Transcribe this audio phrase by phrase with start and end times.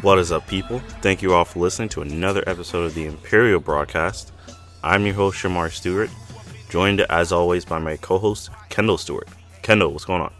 [0.00, 0.78] What is up, people?
[1.02, 4.30] Thank you all for listening to another episode of the Imperial Broadcast.
[4.84, 6.08] I'm your host, Shamar Stewart,
[6.68, 9.26] joined as always by my co host, Kendall Stewart.
[9.62, 10.32] Kendall, what's going on?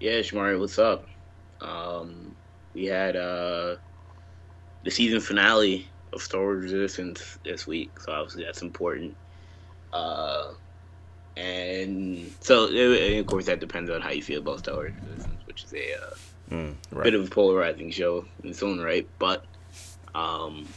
[0.00, 1.06] Yeah, Shamari, what's up?
[1.60, 2.34] Um,
[2.72, 3.76] we had uh,
[4.84, 9.14] the season finale of Star Wars Resistance this week, so obviously that's important.
[9.92, 10.54] Uh,
[11.36, 15.46] and so, and of course, that depends on how you feel about Star Wars Resistance,
[15.46, 16.14] which is a uh,
[16.50, 17.04] Mm, right.
[17.04, 19.08] bit of a polarizing show in its own right.
[19.18, 19.44] But
[20.14, 20.68] um,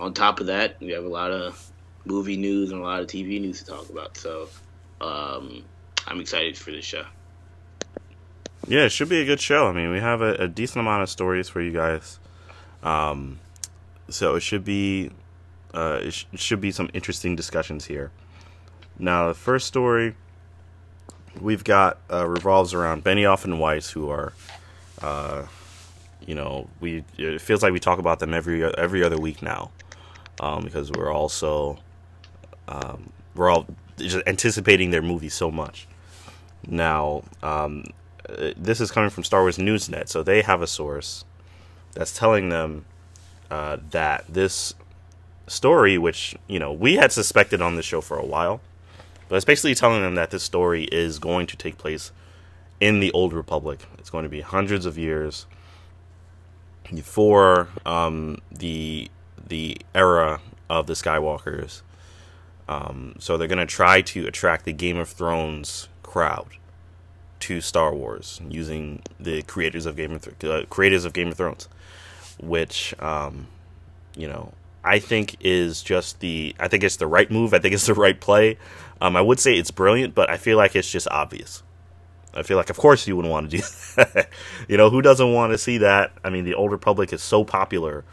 [0.00, 1.70] on top of that, we have a lot of
[2.04, 4.16] movie news and a lot of TV news to talk about.
[4.16, 4.48] So
[5.00, 5.64] um,
[6.06, 7.04] I'm excited for this show.
[8.66, 9.66] Yeah, it should be a good show.
[9.66, 12.18] I mean, we have a, a decent amount of stories for you guys.
[12.82, 13.40] Um,
[14.08, 15.10] so it should be
[15.74, 18.10] uh, it, sh- it should be some interesting discussions here.
[18.98, 20.14] Now, the first story
[21.40, 24.32] we've got uh, revolves around Benioff and Weiss, who are,
[25.02, 25.46] uh,
[26.26, 29.70] you know, we it feels like we talk about them every every other week now,
[30.40, 31.78] um, because we're also
[32.68, 35.86] um, we're all just anticipating their movie so much.
[36.66, 37.84] Now, um,
[38.28, 41.24] uh, this is coming from Star Wars Newsnet, so they have a source
[41.92, 42.84] that's telling them
[43.50, 44.74] uh, that this
[45.46, 48.60] story, which you know we had suspected on the show for a while,
[49.28, 52.12] but it's basically telling them that this story is going to take place
[52.82, 53.78] in the Old Republic.
[53.96, 55.46] It's going to be hundreds of years
[56.92, 59.08] before um, the
[59.46, 61.82] the era of the Skywalkers.
[62.68, 66.48] Um, so they're going to try to attract the Game of Thrones crowd
[67.40, 71.34] to Star Wars using the creators of Game of Th- uh, creators of Game of
[71.34, 71.68] Thrones,
[72.40, 73.46] which um,
[74.16, 77.54] you know I think is just the I think it's the right move.
[77.54, 78.58] I think it's the right play.
[79.00, 81.62] Um, I would say it's brilliant, but I feel like it's just obvious.
[82.34, 83.62] I feel like, of course, you wouldn't want to do
[83.96, 84.28] that.
[84.68, 86.12] you know, who doesn't want to see that?
[86.24, 88.04] I mean, the Old Republic is so popular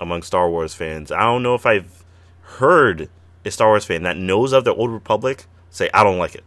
[0.00, 1.10] among Star Wars fans.
[1.10, 2.04] I don't know if I've
[2.42, 3.08] heard
[3.44, 6.44] a Star Wars fan that knows of the Old Republic say, I don't like it.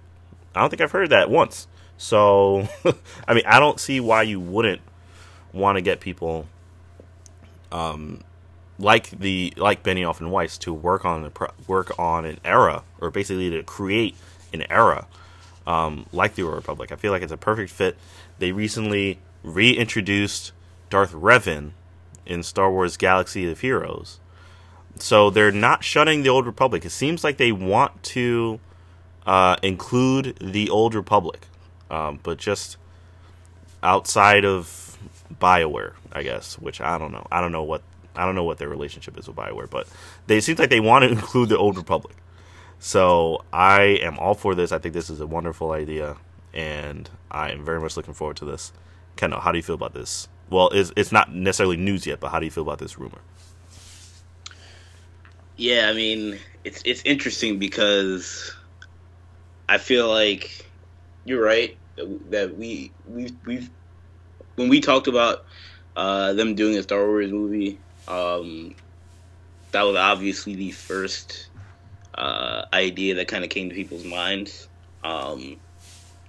[0.53, 1.67] I don't think I've heard that once.
[1.97, 2.67] So,
[3.27, 4.81] I mean, I don't see why you wouldn't
[5.51, 6.47] want to get people
[7.71, 8.21] um,
[8.77, 13.11] like the like Benioff and Weiss to work on the work on an era, or
[13.11, 14.15] basically to create
[14.53, 15.05] an era
[15.69, 16.91] um, like the Old Republic.
[16.91, 17.95] I feel like it's a perfect fit.
[18.39, 20.51] They recently reintroduced
[20.89, 21.71] Darth Revan
[22.25, 24.19] in Star Wars Galaxy of Heroes.
[24.95, 26.85] So they're not shutting the Old Republic.
[26.85, 28.59] It seems like they want to
[29.27, 31.45] uh, include the Old Republic,
[31.91, 32.77] um, but just
[33.83, 34.97] outside of
[35.39, 36.57] Bioware, I guess.
[36.57, 37.27] Which I don't know.
[37.31, 37.83] I don't know what
[38.15, 39.87] I don't know what their relationship is with Bioware, but
[40.25, 42.15] they seems like they want to include the Old Republic.
[42.79, 44.71] So I am all for this.
[44.71, 46.15] I think this is a wonderful idea,
[46.53, 48.71] and I am very much looking forward to this.
[49.17, 50.29] Kendall, how do you feel about this?
[50.49, 53.19] Well, it's, it's not necessarily news yet, but how do you feel about this rumor?
[55.57, 58.55] Yeah, I mean, it's it's interesting because
[59.67, 60.65] I feel like
[61.25, 61.75] you're right
[62.29, 63.69] that we we we've
[64.55, 65.45] when we talked about
[65.97, 68.73] uh, them doing a Star Wars movie, um,
[69.71, 71.48] that was obviously the first
[72.15, 74.67] uh, idea that kind of came to people's minds.
[75.03, 75.57] Um,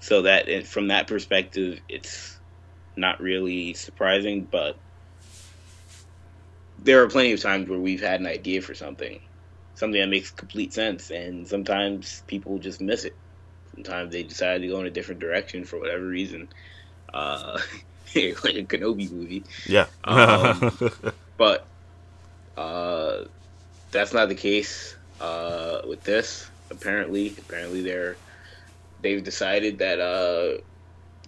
[0.00, 2.38] so that from that perspective, it's
[2.96, 4.76] not really surprising, but
[6.82, 9.20] there are plenty of times where we've had an idea for something,
[9.74, 13.14] something that makes complete sense, and sometimes people just miss it.
[13.74, 16.48] Sometimes they decide to go in a different direction for whatever reason,
[17.12, 17.58] uh,
[18.14, 19.44] like a Kenobi movie.
[19.66, 20.72] Yeah, um,
[21.36, 21.66] but
[22.56, 23.24] uh,
[23.90, 26.50] that's not the case uh, with this.
[26.70, 28.16] Apparently, apparently they're
[29.02, 30.60] they've decided that uh,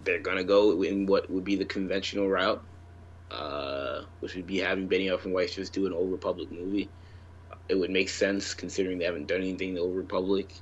[0.05, 2.63] they're gonna go in what would be the conventional route
[3.33, 6.89] uh, which would be having Benioff and Weiss just do an Old Republic movie.
[7.69, 10.53] It would make sense considering they haven't done anything Old Republic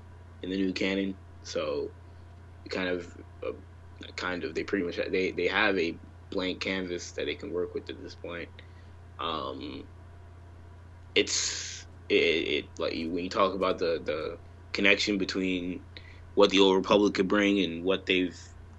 [0.43, 1.17] in the new canon.
[1.43, 1.91] So,
[2.69, 3.53] kind of, uh,
[4.17, 5.97] kind of, they pretty much they they have a
[6.31, 8.49] blank canvas that they can work with at this point.
[9.19, 9.85] Um,
[11.15, 14.39] it's it, it like when you talk about the the
[14.73, 15.81] connection between
[16.35, 18.39] what the Old Republic could bring and what they've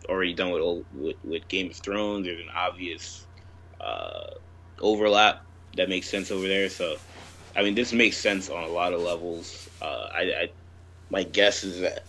[0.09, 2.25] already done with with, with Game of Thrones.
[2.25, 3.27] There's an obvious
[3.79, 4.31] uh,
[4.79, 5.43] overlap
[5.77, 6.69] that makes sense over there.
[6.69, 6.97] So,
[7.55, 9.69] I mean, this makes sense on a lot of levels.
[9.81, 10.49] Uh, I, I,
[11.09, 12.05] my guess is that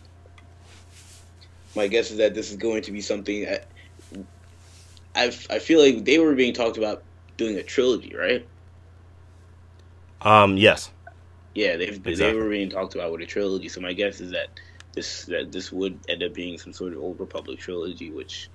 [1.74, 3.66] my guess is that this is going to be something that
[5.14, 7.02] I I feel like they were being talked about
[7.36, 8.46] doing a trilogy, right?
[10.22, 10.56] Um.
[10.56, 10.91] Yes.
[11.54, 12.14] Yeah, they've Exactly.
[12.14, 13.68] they were being talked about with a trilogy.
[13.68, 14.48] So my guess is that
[14.94, 18.48] this that this would end up being some sort of Old Republic trilogy, which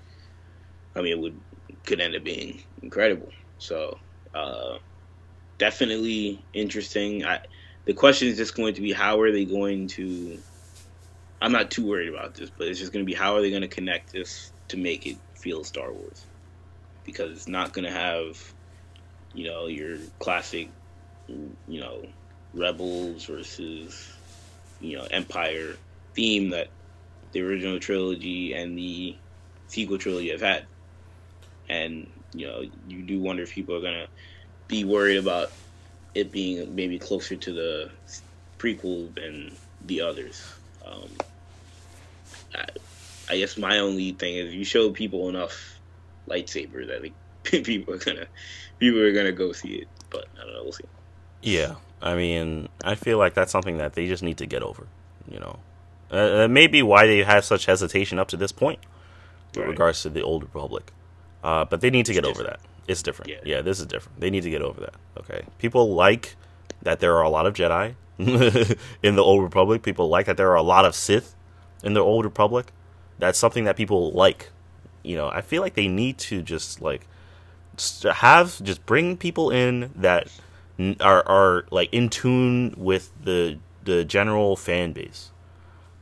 [0.96, 1.40] I mean, it would
[1.86, 3.30] could end up being incredible.
[3.60, 3.98] So,
[4.34, 4.78] uh,
[5.58, 7.26] definitely interesting.
[7.26, 7.40] I,
[7.86, 10.40] the question is just going to be how are they going to.
[11.40, 13.52] I'm not too worried about this, but it's just going to be how are they
[13.52, 16.26] going to connect this to make it feel Star Wars?
[17.06, 18.54] Because it's not going to have,
[19.36, 20.70] you know, your classic,
[21.28, 22.02] you know,
[22.58, 24.14] Rebels versus,
[24.82, 25.76] you know, Empire
[26.14, 26.68] theme that
[27.32, 29.16] the original trilogy and the
[29.68, 30.66] sequel trilogy have had.
[31.70, 34.08] And, you know, you do wonder if people are to
[34.68, 35.52] be worried about
[36.16, 37.92] it being maybe closer to the
[38.58, 39.56] prequel than
[39.86, 40.44] the others.
[40.86, 41.10] Um,
[42.56, 42.66] I,
[43.30, 45.80] I, guess my only thing is you show people enough
[46.28, 47.14] lightsabers, I think
[47.66, 48.28] people are gonna
[48.80, 49.88] people are gonna go see it.
[50.10, 50.86] But I don't know, we'll see.
[51.42, 54.88] Yeah, I mean, I feel like that's something that they just need to get over.
[55.30, 55.60] You know,
[56.12, 58.80] uh, that may be why they have such hesitation up to this point,
[59.56, 59.66] right.
[59.66, 60.92] with regards to the old Republic.
[61.44, 62.50] Uh, but they need to it's get different.
[62.50, 62.60] over that.
[62.88, 63.32] It's different.
[63.32, 63.40] Yeah.
[63.44, 64.20] yeah, this is different.
[64.20, 64.96] They need to get over that.
[65.20, 66.36] Okay, people like
[66.82, 67.96] that there are a lot of Jedi
[69.04, 69.84] in the Old Republic.
[69.84, 71.36] People like that there are a lot of Sith
[71.84, 72.68] in the Old Republic.
[73.20, 74.50] That's something that people like.
[75.04, 77.08] You know, I feel like they need to just like
[78.04, 80.30] have just bring people in that
[81.00, 85.32] are are like in tune with the the general fan base,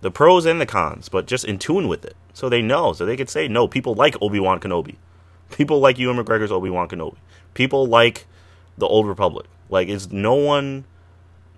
[0.02, 3.06] the pros and the cons, but just in tune with it, so they know, so
[3.06, 3.68] they could say no.
[3.68, 4.96] People like Obi Wan Kenobi.
[5.52, 7.18] People like Ewan McGregor's Obi Wan Kenobi.
[7.54, 8.26] People like
[8.78, 9.46] the Old Republic.
[9.70, 10.86] Like it's no one.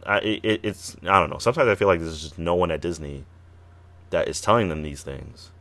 [0.06, 1.40] Uh, it, it's I don't know.
[1.40, 3.26] Sometimes I feel like there's just no one at Disney
[4.10, 5.52] that is telling them these things,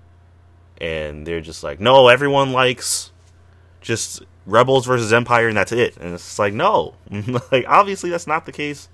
[0.80, 3.12] and they're just like, no, everyone likes
[3.80, 5.96] just Rebels versus Empire, and that's it.
[5.98, 6.94] And it's like, no,
[7.52, 8.88] like obviously that's not the case.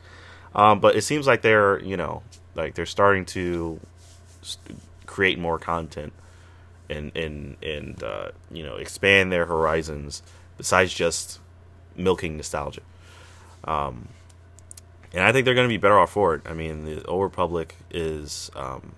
[0.54, 2.22] Um, but it seems like they're you know
[2.54, 3.80] like they're starting to
[4.42, 6.12] st- create more content
[6.88, 10.22] and and and uh, you know expand their horizons
[10.56, 11.40] besides just
[11.96, 12.82] milking nostalgia.
[13.64, 14.08] Um,
[15.12, 16.42] and I think they're going to be better off for it.
[16.46, 18.94] I mean, the Old Republic is um,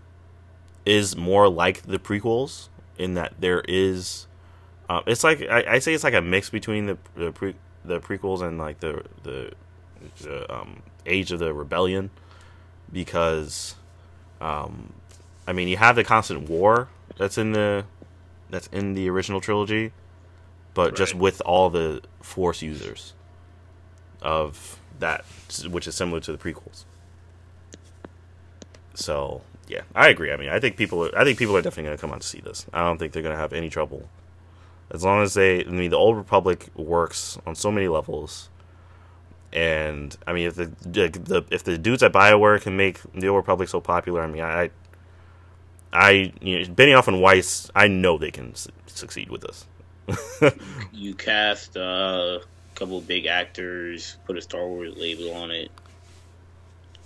[0.85, 2.69] is more like the prequels
[2.99, 4.27] in that there is.
[4.89, 7.55] Uh, it's like I, I, say it's like a mix between the the, pre,
[7.85, 9.53] the prequels and like the the,
[10.21, 12.11] the um, Age of the Rebellion,
[12.93, 13.77] because,
[14.41, 14.93] um,
[15.47, 17.85] I mean, you have the constant war that's in the
[18.51, 19.93] that's in the original trilogy,
[20.75, 20.97] but right.
[20.97, 23.15] just with all the Force users
[24.21, 25.25] of that,
[25.69, 26.85] which is similar to the prequels.
[28.95, 30.33] So yeah, I agree.
[30.33, 32.27] I mean, I think people, I think people are definitely going to come out to
[32.27, 32.67] see this.
[32.73, 34.09] I don't think they're going to have any trouble
[34.95, 35.65] as long as they.
[35.65, 38.49] I mean, the Old Republic works on so many levels,
[39.53, 43.37] and I mean, if the, the if the dudes at Bioware can make the Old
[43.39, 44.71] Republic so popular, I mean, I
[45.93, 49.67] I you know, Benioff and Weiss, I know they can su- succeed with this.
[50.93, 55.73] you cast uh, a couple big actors, put a Star Wars label on it,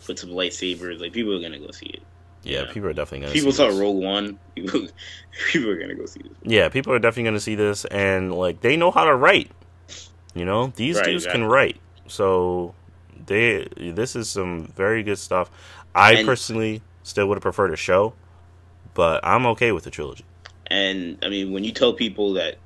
[0.04, 1.00] put some lightsabers.
[1.00, 2.02] Like people are gonna go see it.
[2.48, 2.72] Yeah, yeah.
[2.72, 3.32] people are definitely gonna.
[3.32, 3.40] See.
[3.40, 3.76] People saw this.
[3.76, 4.38] Rogue One.
[4.54, 4.88] People,
[5.52, 6.32] people are gonna go see this.
[6.42, 9.50] Yeah, people are definitely gonna see this, and like they know how to write.
[10.34, 11.42] You know, these right, dudes exactly.
[11.42, 12.74] can write, so
[13.26, 13.68] they.
[13.76, 15.50] This is some very good stuff.
[15.94, 18.14] I and, personally still would have preferred a show
[18.98, 20.24] but I'm okay with the trilogy.
[20.66, 22.56] And I mean, when you tell people that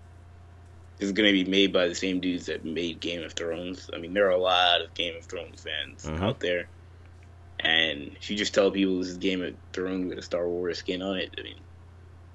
[0.96, 3.90] this is going to be made by the same dudes that made Game of Thrones,
[3.92, 6.24] I mean, there are a lot of Game of Thrones fans mm-hmm.
[6.24, 6.68] out there.
[7.62, 10.78] And if you just tell people this is Game of Thrones with a Star Wars
[10.78, 11.56] skin on it, I mean,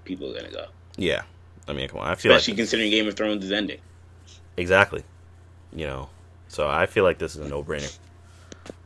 [0.05, 0.65] people are going to go.
[0.95, 1.23] Yeah.
[1.67, 2.07] I mean, come on.
[2.07, 3.79] I feel Especially like considering Game of Thrones is ending.
[4.55, 5.03] Exactly.
[5.73, 6.09] You know,
[6.47, 7.95] so I feel like this is a no brainer.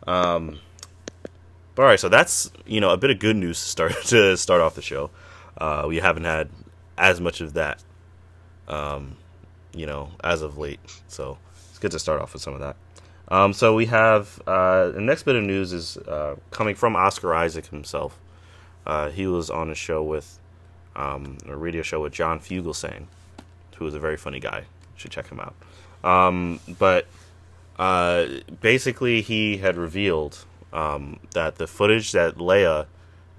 [0.08, 0.60] Um,
[1.78, 4.62] all right, so that's you know a bit of good news to start to start
[4.62, 5.10] off the show.
[5.58, 6.50] Uh, we haven't had
[6.98, 7.84] as much of that,
[8.68, 9.16] um,
[9.74, 10.80] you know, as of late.
[11.08, 11.38] So
[11.70, 12.76] it's good to start off with some of that.
[13.32, 17.34] Um, so we have uh, the next bit of news is uh, coming from Oscar
[17.34, 18.20] Isaac himself.
[18.86, 20.38] Uh, he was on a show with
[20.98, 23.06] um, a radio show with John Fugelsang,
[23.78, 24.60] who is a very funny guy.
[24.60, 25.56] You should check him out.
[26.04, 27.08] Um, but
[27.80, 28.26] uh,
[28.60, 32.88] basically, he had revealed um, that the footage that Leia,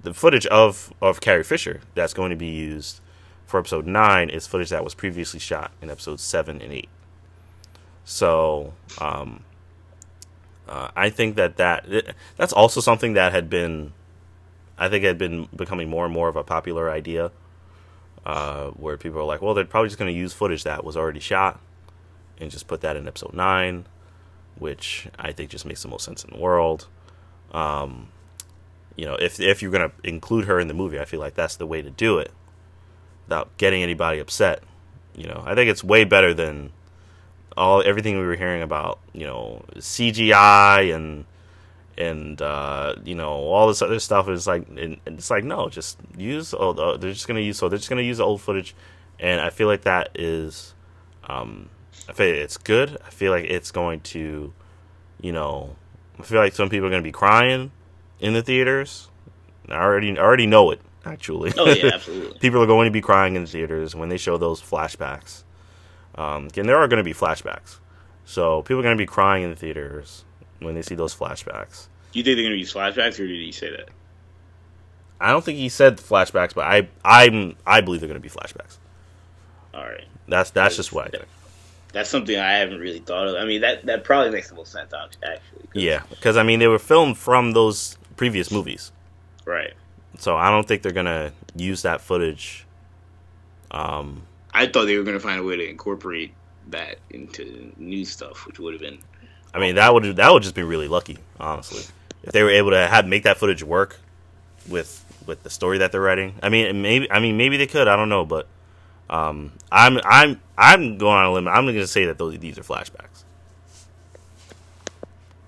[0.01, 2.99] the footage of of Carrie Fisher that's going to be used
[3.45, 6.89] for episode nine is footage that was previously shot in episodes seven and eight.
[8.05, 9.43] So um,
[10.67, 13.93] uh, I think that that that's also something that had been,
[14.77, 17.31] I think, had been becoming more and more of a popular idea.
[18.25, 20.95] Uh, where people are like, well, they're probably just going to use footage that was
[20.95, 21.59] already shot
[22.39, 23.85] and just put that in episode nine,
[24.57, 26.87] which I think just makes the most sense in the world.
[27.51, 28.07] Um,
[28.95, 31.55] you know, if if you're gonna include her in the movie, I feel like that's
[31.55, 32.31] the way to do it,
[33.25, 34.63] without getting anybody upset.
[35.15, 36.71] You know, I think it's way better than
[37.57, 41.25] all everything we were hearing about, you know, CGI and
[41.97, 45.69] and uh, you know all this other stuff is like and, and it's like no,
[45.69, 46.53] just use.
[46.57, 48.75] Oh, uh, they're just gonna use so they're just gonna use the old footage,
[49.19, 50.73] and I feel like that is,
[51.25, 51.69] um,
[52.09, 52.97] I feel it's good.
[53.05, 54.53] I feel like it's going to,
[55.21, 55.75] you know,
[56.19, 57.71] I feel like some people are gonna be crying
[58.19, 59.09] in the theaters.
[59.69, 61.53] I already I already know it actually.
[61.57, 62.39] Oh yeah, absolutely.
[62.39, 65.43] people are going to be crying in the theaters when they show those flashbacks.
[66.15, 67.77] Um, and there are going to be flashbacks,
[68.25, 70.23] so people are going to be crying in the theaters
[70.59, 71.87] when they see those flashbacks.
[72.11, 73.89] Do you think they're going to use flashbacks, or did he say that?
[75.19, 78.29] I don't think he said flashbacks, but I I'm I believe they're going to be
[78.29, 78.77] flashbacks.
[79.73, 81.25] All right, That's that's just what I think.
[81.93, 83.35] that's something I haven't really thought of.
[83.35, 85.39] I mean, that that probably makes the most sense, actually.
[85.63, 88.91] 'cause- Yeah, because I mean they were filmed from those previous movies,
[89.45, 89.73] Right.
[90.19, 92.65] so I don't think they're going to use that footage.
[93.71, 94.23] Um,
[94.53, 96.33] I thought they were going to find a way to incorporate
[96.69, 98.99] that into new stuff, which would have been
[99.53, 101.83] I mean that would that would just be really lucky, honestly,
[102.23, 103.99] if they were able to have make that footage work
[104.69, 106.35] with with the story that they're writing.
[106.41, 107.87] I mean, maybe I mean maybe they could.
[107.87, 108.47] I don't know, but
[109.09, 111.47] um, I'm I'm I'm going on a limb.
[111.47, 113.23] I'm going to say that those these are flashbacks.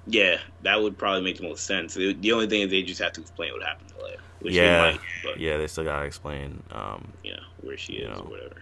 [0.08, 1.96] Yeah, that would probably make the most sense.
[1.96, 4.92] The, only thing is they just have to explain what happened to Leia, which Yeah.
[4.92, 8.20] they might, Yeah, they still gotta explain um, you know where she is You know.
[8.22, 8.62] or whatever.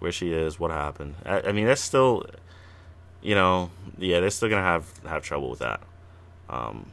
[0.00, 1.14] Where she is, what happened.
[1.24, 2.26] I, I mean, that's still,
[3.22, 5.80] you know, yeah, they're still gonna have have trouble with that.
[6.48, 6.90] Um,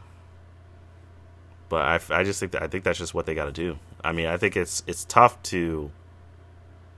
[1.69, 3.79] but I, I just think that I think that's just what they got to do.
[4.03, 5.91] I mean, I think it's it's tough to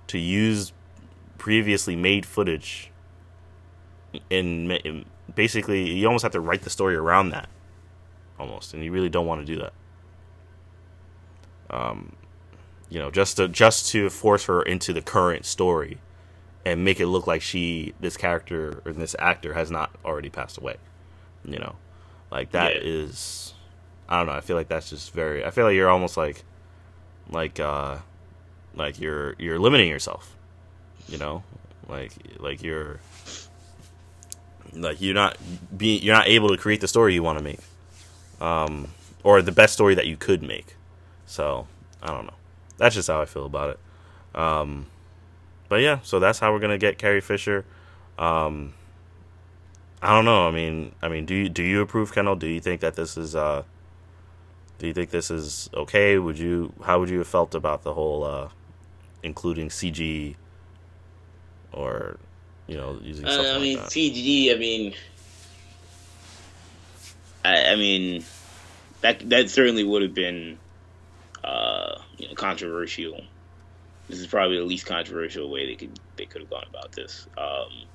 [0.07, 0.73] to use
[1.37, 2.91] previously made footage.
[4.29, 7.47] In, in basically, you almost have to write the story around that,
[8.39, 9.73] almost, and you really don't want to do that.
[11.69, 12.13] Um,
[12.89, 15.97] you know, just to just to force her into the current story
[16.65, 20.57] and make it look like she, this character or this actor, has not already passed
[20.57, 20.75] away.
[21.45, 21.75] You know,
[22.31, 22.81] like that Yeah.
[22.83, 23.53] is,
[24.09, 24.33] I don't know.
[24.33, 25.45] I feel like that's just very.
[25.45, 26.43] I feel like you're almost like,
[27.29, 27.99] like, uh,
[28.75, 30.35] like you're you're limiting yourself.
[31.07, 31.43] You know,
[31.87, 32.99] like like you're
[34.73, 35.37] like you're not
[35.75, 37.59] being you're not able to create the story you want to make,
[38.41, 38.89] um,
[39.23, 40.75] or the best story that you could make.
[41.25, 41.67] So
[42.03, 42.33] I don't know.
[42.79, 44.39] That's just how I feel about it.
[44.39, 44.87] Um,
[45.67, 47.63] but yeah, so that's how we're gonna get Carrie Fisher.
[48.17, 48.73] Um,
[50.01, 50.47] I don't know.
[50.47, 52.35] I mean, I mean, do you do you approve, Kendall?
[52.35, 53.63] Do you think that this is uh,
[54.79, 56.17] do you think this is okay?
[56.17, 58.49] Would you how would you have felt about the whole uh,
[59.21, 60.35] including CG
[61.73, 62.17] or
[62.67, 63.87] you know using Uh, something I mean, like?
[63.87, 64.55] CG.
[64.55, 64.93] I mean,
[67.43, 68.23] I, I mean,
[69.01, 70.57] that that certainly would have been,
[71.43, 73.21] uh, you know, controversial.
[74.07, 77.27] This is probably the least controversial way they could they could have gone about this.
[77.37, 77.85] Um,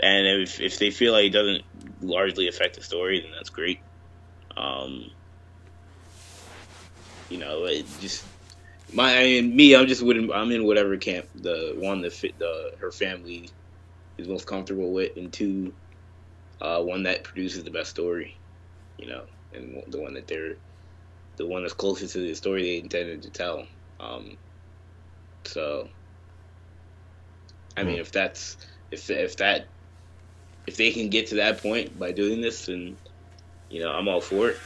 [0.00, 1.64] and if if they feel like it doesn't
[2.00, 3.80] largely affect the story, then that's great.
[4.56, 5.10] Um,
[7.30, 8.24] you know, it just
[8.92, 12.38] my I mean, me, I'm just wouldn't I'm in whatever camp the one that fit
[12.38, 13.48] the her family
[14.18, 15.72] is most comfortable with, and two,
[16.60, 18.36] uh, one that produces the best story,
[18.98, 19.22] you know,
[19.54, 20.56] and the one that they're
[21.36, 23.66] the one that's closest to the story they intended to tell.
[24.00, 24.38] Um,
[25.44, 25.88] so,
[27.76, 28.00] I mean, Hmm.
[28.00, 28.56] if that's
[28.90, 29.70] if if that
[30.66, 32.98] if they can get to that point by doing this, then
[33.70, 34.58] you know I'm all for it.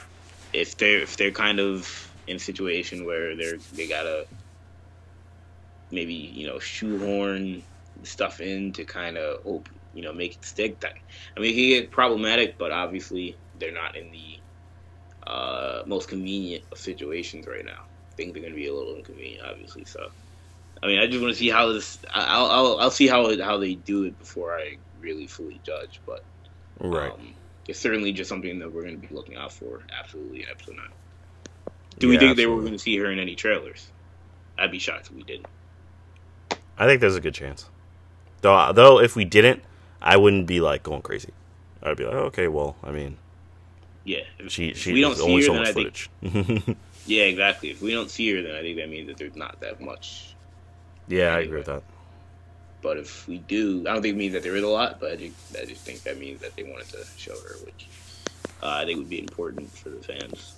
[0.52, 4.26] If they're if they're kind of in a situation where they're they gotta
[5.90, 7.62] maybe you know shoehorn
[8.02, 10.80] stuff in to kind of hope you know make it stick.
[10.80, 10.94] That
[11.37, 14.42] I mean, it can get problematic, but obviously they're not in the
[15.26, 17.85] uh, most convenient situations right now.
[18.16, 19.85] Things they're going to be a little inconvenient, obviously.
[19.85, 20.00] So,
[20.83, 21.99] I mean, I just want to see how this.
[22.14, 26.02] I'll I'll, I'll see how it, how they do it before I really fully judge.
[26.06, 26.21] But
[26.80, 27.14] right.
[27.18, 27.37] um,
[27.68, 29.87] it's certainly just something that we're going to be looking out for.
[30.00, 30.95] Absolutely, in episode nine.
[31.99, 33.92] Do we Yeah, think they were going to see her in any trailers?
[34.59, 35.49] I'd be shocked if we didn't.
[36.78, 37.68] I think there's a good chance.
[38.42, 39.62] Though, though, if we didn't,
[40.00, 41.33] I wouldn't be like going crazy.
[41.83, 43.18] I'd be like, oh, okay, well, I mean,
[44.06, 45.96] Yeah, if, she if we don't see only her, so then much I think
[46.46, 46.76] footage.
[47.06, 47.70] yeah, exactly.
[47.70, 50.36] If we don't see her, then I think that means that there's not that much.
[51.08, 51.82] yeah, I agree with that.
[52.82, 55.00] But if we do, I don't think it means that there is a lot.
[55.00, 57.88] But I just, I just think that means that they wanted to show her, which
[58.62, 60.54] uh, I think would be important for the fans.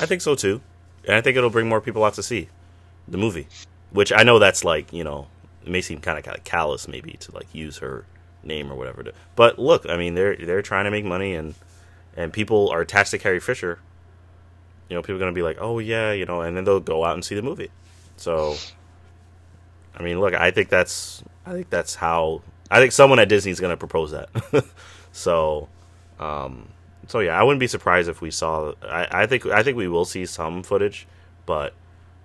[0.00, 0.60] I think so too,
[1.04, 2.48] and I think it'll bring more people out to see
[3.08, 3.48] the movie.
[3.90, 5.26] Which I know that's like you know
[5.64, 8.04] it may seem kind of kind of callous maybe to like use her
[8.44, 9.02] name or whatever.
[9.02, 11.56] To, but look, I mean they're they're trying to make money and
[12.16, 13.78] and people are attached to Carrie Fisher.
[14.88, 17.04] You know, people are gonna be like, oh yeah, you know, and then they'll go
[17.04, 17.70] out and see the movie.
[18.16, 18.56] So,
[19.96, 22.42] I mean, look, I think that's I think that's how.
[22.70, 24.30] I think someone at Disney is going to propose that.
[25.12, 25.68] so,
[26.18, 26.68] um,
[27.06, 28.72] so yeah, I wouldn't be surprised if we saw.
[28.82, 31.06] I, I think I think we will see some footage,
[31.46, 31.74] but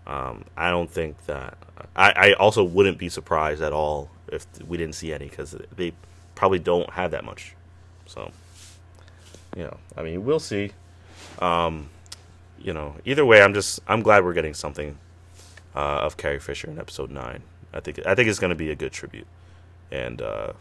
[0.06, 1.58] um, I don't think that.
[1.96, 5.94] I, I also wouldn't be surprised at all if we didn't see any because they
[6.36, 7.56] probably don't have that much.
[8.06, 8.32] So,
[9.58, 10.72] you know, I mean, we'll see.
[11.40, 11.90] Um,
[12.60, 14.98] you know, either way, I'm just I'm glad we're getting something
[15.76, 17.42] uh, of Carrie Fisher in episode nine.
[17.74, 19.28] I think I think it's going to be a good tribute,
[19.92, 20.54] and uh,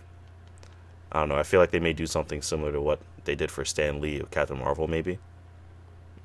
[1.12, 1.36] I don't know.
[1.36, 4.18] I feel like they may do something similar to what they did for Stan Lee
[4.18, 5.18] of Captain Marvel, maybe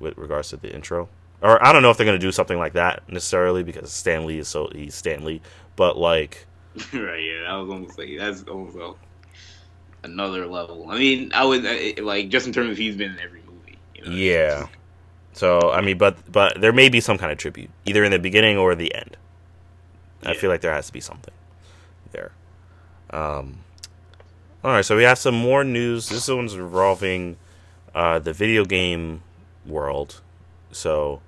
[0.00, 1.10] with regards to the intro.
[1.42, 4.24] Or I don't know if they're going to do something like that necessarily because Stan
[4.24, 5.42] Lee is so he's Stan Lee,
[5.76, 6.46] but like
[6.94, 8.76] right, yeah, that was almost like that's almost
[10.04, 10.90] another level.
[10.90, 13.78] I mean, I would like just in terms of he's been in every movie.
[13.94, 14.10] You know?
[14.10, 14.66] Yeah.
[15.32, 18.18] So I mean, but but there may be some kind of tribute, either in the
[18.18, 19.16] beginning or the end.
[20.22, 20.30] Yeah.
[20.30, 21.34] I feel like there has to be something
[22.12, 22.32] there.
[23.10, 23.58] Um.
[24.64, 26.08] All right, so we have some more news.
[26.08, 27.36] This one's involving
[27.96, 29.22] uh, the video game
[29.66, 30.20] world.
[30.70, 31.20] So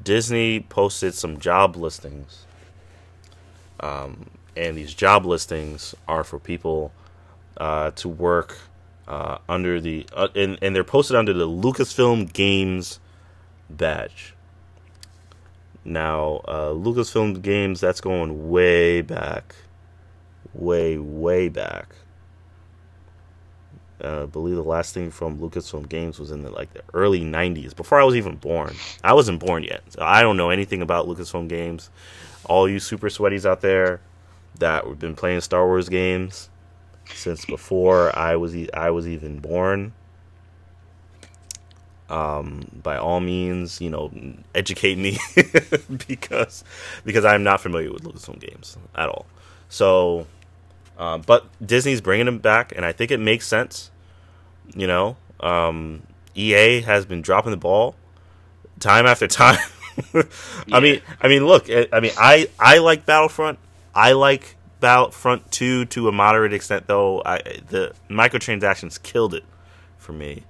[0.00, 2.46] Disney posted some job listings.
[3.80, 6.92] Um, and these job listings are for people
[7.58, 8.58] uh, to work
[9.06, 13.00] uh, under the uh, and, and they're posted under the Lucasfilm Games
[13.68, 14.34] badge.
[15.84, 19.54] Now, uh, Lucasfilm Games that's going way back,
[20.54, 21.94] way way back.
[24.02, 27.20] Uh, I believe the last thing from Lucasfilm Games was in the like the early
[27.20, 28.76] '90s, before I was even born.
[29.02, 31.90] I wasn't born yet, so I don't know anything about Lucasfilm Games.
[32.44, 34.00] All you super sweaties out there,
[34.58, 36.50] that we've been playing Star Wars games
[37.14, 39.92] since before I was e- I was even born.
[42.08, 44.10] Um, by all means, you know,
[44.54, 45.18] educate me
[46.08, 46.64] because
[47.04, 49.26] because I'm not familiar with Lucasfilm games at all.
[49.68, 50.26] So,
[50.96, 53.90] uh, but Disney's bringing them back, and I think it makes sense.
[54.74, 56.02] You know, um,
[56.34, 57.94] EA has been dropping the ball
[58.80, 59.58] time after time.
[60.14, 60.24] I
[60.66, 60.80] yeah.
[60.80, 63.58] mean, I mean, look, I mean, I I like Battlefront.
[63.94, 67.22] I like Battlefront 2 to a moderate extent, though.
[67.24, 67.38] I
[67.68, 69.44] the microtransactions killed it
[69.96, 70.44] for me.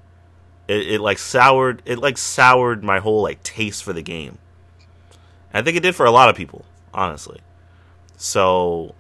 [0.67, 4.39] It, it like soured it like soured my whole like taste for the game.
[5.53, 7.41] I think it did for a lot of people, honestly.
[8.17, 8.95] So,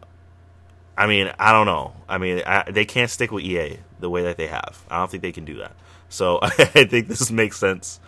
[0.96, 1.92] I mean, I don't know.
[2.08, 4.84] I mean, I, they can't stick with EA the way that they have.
[4.90, 5.72] I don't think they can do that.
[6.08, 6.48] So I
[6.84, 8.00] think this makes sense,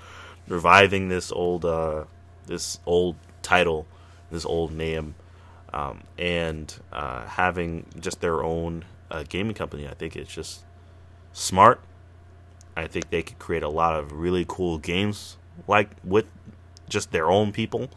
[0.49, 2.05] reviving this old, uh,
[2.47, 3.87] this old title,
[4.31, 5.15] this old name,
[5.73, 9.87] um, and uh, having just their own uh, gaming company.
[9.87, 10.65] I think it's just
[11.33, 11.81] smart.
[12.77, 16.27] I think they could create a lot of really cool games like with
[16.89, 17.89] just their own people.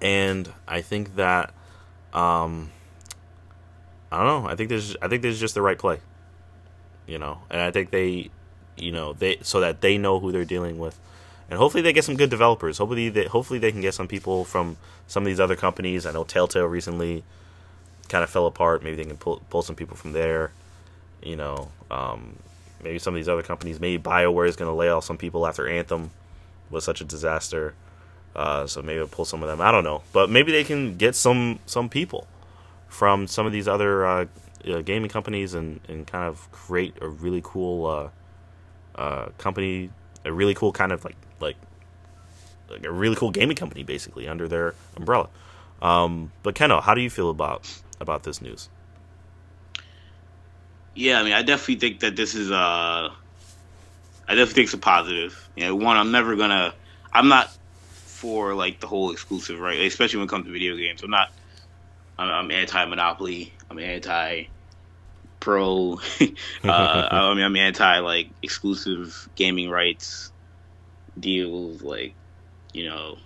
[0.00, 1.54] And I think that
[2.12, 2.70] um,
[4.10, 4.48] I don't know.
[4.48, 6.00] I think there's I think there's just the right play.
[7.06, 8.30] You know, and I think they,
[8.76, 10.98] you know, they so that they know who they're dealing with
[11.48, 12.78] and hopefully they get some good developers.
[12.78, 16.06] Hopefully they hopefully they can get some people from some of these other companies.
[16.06, 17.24] I know Telltale recently
[18.08, 18.82] kind of fell apart.
[18.82, 20.52] Maybe they can pull pull some people from there.
[21.22, 22.36] You know, um,
[22.82, 23.80] maybe some of these other companies.
[23.80, 26.10] Maybe Bioware is going to lay off some people after Anthem
[26.70, 27.74] was such a disaster.
[28.34, 29.60] Uh, so maybe pull some of them.
[29.60, 32.26] I don't know, but maybe they can get some some people
[32.88, 34.26] from some of these other uh,
[34.68, 38.08] uh, gaming companies and, and kind of create a really cool uh,
[39.00, 39.90] uh, company,
[40.24, 41.16] a really cool kind of like
[42.68, 45.28] like a really cool gaming company basically under their umbrella.
[45.82, 48.68] Um, but Keno, how do you feel about about this news?
[50.94, 53.10] Yeah, I mean, I definitely think that this is uh,
[54.28, 55.48] I definitely think it's a positive.
[55.54, 56.74] You know, one, I'm never gonna,
[57.12, 57.50] I'm not
[57.90, 61.02] for like the whole exclusive right, especially when it comes to video games.
[61.02, 61.30] I'm not,
[62.18, 63.52] I'm, I'm anti monopoly.
[63.70, 64.44] I'm anti
[65.38, 66.00] pro.
[66.64, 70.32] uh, I mean, I'm anti like exclusive gaming rights
[71.18, 72.14] deals like
[72.76, 73.16] you know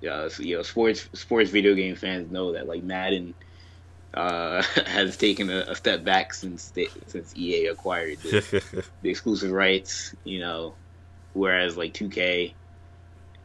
[0.00, 3.34] yeah you know sports sports video game fans know that like Madden
[4.14, 9.52] uh, has taken a, a, step back since they, since EA acquired the, the, exclusive
[9.52, 10.74] rights you know
[11.34, 12.54] whereas like 2K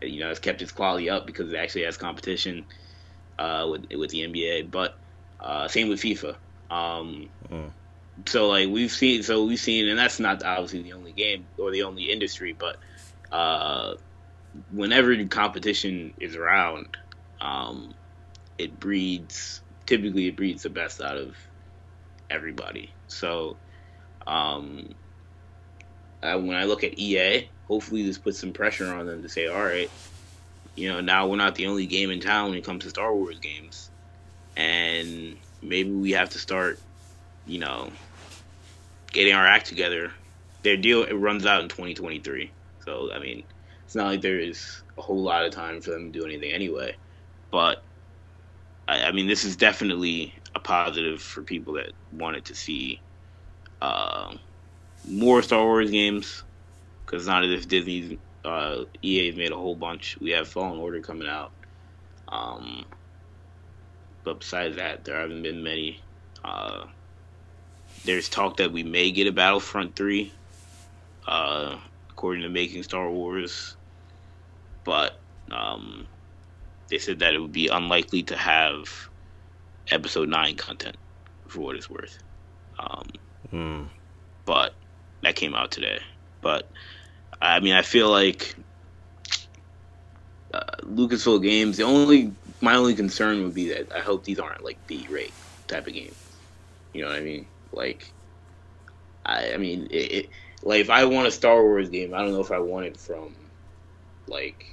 [0.02, 2.66] you know has kept its quality up because it actually has competition
[3.38, 4.96] uh, with with the NBA but
[5.42, 6.36] uh, same with FIFA
[6.72, 7.70] um, mm.
[8.26, 11.72] so like we've seen so we've seen and that's not obviously the only game or
[11.72, 12.78] the only industry but
[13.34, 13.96] uh,
[14.72, 16.98] whenever competition is around,
[17.42, 17.94] um,
[18.58, 19.62] it breeds.
[19.86, 21.36] Typically, it breeds the best out of
[22.30, 22.94] everybody.
[23.08, 23.58] So,
[24.26, 24.90] um,
[26.22, 29.48] uh, when I look at EA, hopefully this puts some pressure on them to say,
[29.48, 29.92] all right,
[30.76, 33.14] you know, now we're not the only game in town when it comes to Star
[33.14, 33.90] Wars games.
[34.56, 36.80] and maybe we have to start,
[37.46, 37.92] you know,
[39.12, 40.12] getting our act together.
[40.64, 42.52] Their deal it runs out in 2023,
[42.86, 43.44] so I mean,
[43.94, 46.52] it's not like there is a whole lot of time for them to do anything
[46.52, 46.96] anyway.
[47.52, 47.84] But
[48.88, 53.00] I, I mean, this is definitely a positive for people that wanted to see
[53.84, 54.34] uh,
[55.08, 56.42] more Star Wars games
[57.06, 60.18] because not as if Disney's uh, EA's made a whole bunch.
[60.20, 61.52] We have Fallen Order coming out.
[62.30, 62.86] Um,
[64.24, 66.00] but besides that, there haven't been many.
[66.44, 66.86] Uh,
[68.06, 70.34] there's talk that we may get a Battlefront 3,
[71.28, 71.78] uh,
[72.10, 73.76] according to Making Star Wars.
[74.86, 75.14] But
[75.52, 76.08] um,
[76.90, 78.86] they said that it would be unlikely to have
[79.92, 80.98] Episode 9 content,
[81.50, 82.18] for what it's worth.
[82.80, 83.06] Um,
[83.50, 83.84] Hmm.
[84.46, 84.74] but
[85.22, 86.00] that came out today.
[86.42, 86.70] But
[87.42, 88.56] I mean, I feel like
[90.54, 91.78] uh, Lucasfilm games.
[91.78, 95.36] The only my only concern would be that I hope these aren't like B rate
[95.68, 96.18] type of games.
[96.94, 97.50] You know what I mean?
[97.72, 98.14] Like,
[99.26, 100.30] I I mean, it, it,
[100.64, 103.00] like if I want a Star Wars game, I don't know if I want it
[103.00, 103.43] from
[104.28, 104.64] like,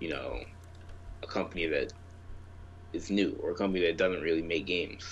[0.00, 0.38] you know,
[1.22, 1.92] a company that
[2.92, 5.04] is new or a company that doesn't really make games.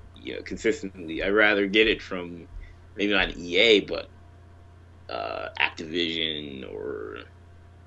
[0.14, 1.22] you know, consistently.
[1.22, 2.48] I'd rather get it from
[2.96, 4.08] maybe not EA, but
[5.08, 7.18] uh, Activision or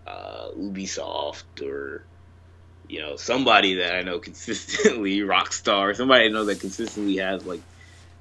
[0.08, 2.08] uh, Ubisoft or
[2.88, 7.64] you know somebody that I know consistently, Rockstar, somebody I know that consistently has like.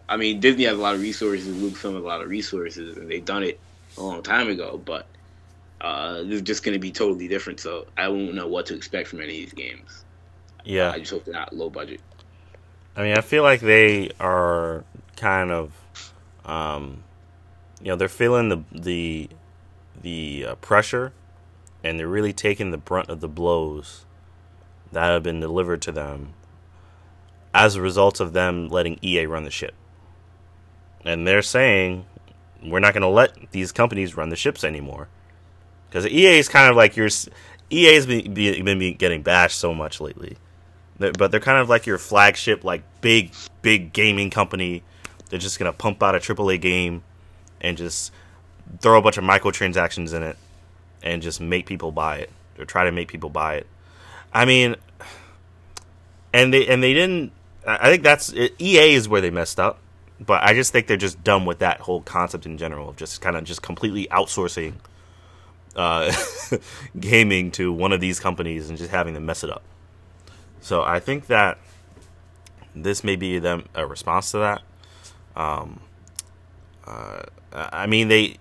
[0.08, 3.10] I mean, Disney has a lot of resources, Lucasfilm has a lot of resources, and
[3.10, 3.62] they've done it
[3.98, 4.78] a long time ago.
[4.78, 5.15] But
[5.80, 8.74] uh, this is just going to be totally different, so I won't know what to
[8.74, 10.04] expect from any of these games.
[10.64, 10.90] Yeah.
[10.90, 12.00] I just hope they're not low budget.
[12.96, 14.84] I mean, I feel like they are
[15.16, 15.72] kind of,
[16.44, 17.04] um,
[17.80, 19.28] you know, they're feeling the the
[20.00, 21.12] the uh, pressure,
[21.84, 24.06] and they're really taking the brunt of the blows
[24.92, 26.32] that have been delivered to them
[27.52, 29.74] as a result of them letting EA run the ship.
[31.04, 32.06] And they're saying
[32.62, 35.08] we're not going to let these companies run the ships anymore
[35.88, 37.08] because EA is kind of like your
[37.70, 40.36] EA has been, been getting bashed so much lately
[40.98, 44.82] but they're kind of like your flagship, like big, big gaming company.
[45.28, 47.02] They're just gonna pump out a AAA game
[47.60, 48.12] and just
[48.80, 50.36] throw a bunch of microtransactions in it
[51.02, 53.66] and just make people buy it or try to make people buy it.
[54.32, 54.76] I mean,
[56.32, 57.32] and they and they didn't.
[57.66, 59.78] I think that's EA is where they messed up,
[60.20, 63.20] but I just think they're just dumb with that whole concept in general of just
[63.20, 64.74] kind of just completely outsourcing
[65.76, 66.12] uh,
[66.98, 69.62] gaming to one of these companies and just having them mess it up.
[70.60, 71.58] So I think that
[72.74, 74.62] this may be them a response to that.
[75.36, 75.80] Um,
[76.86, 78.38] uh, I mean, they.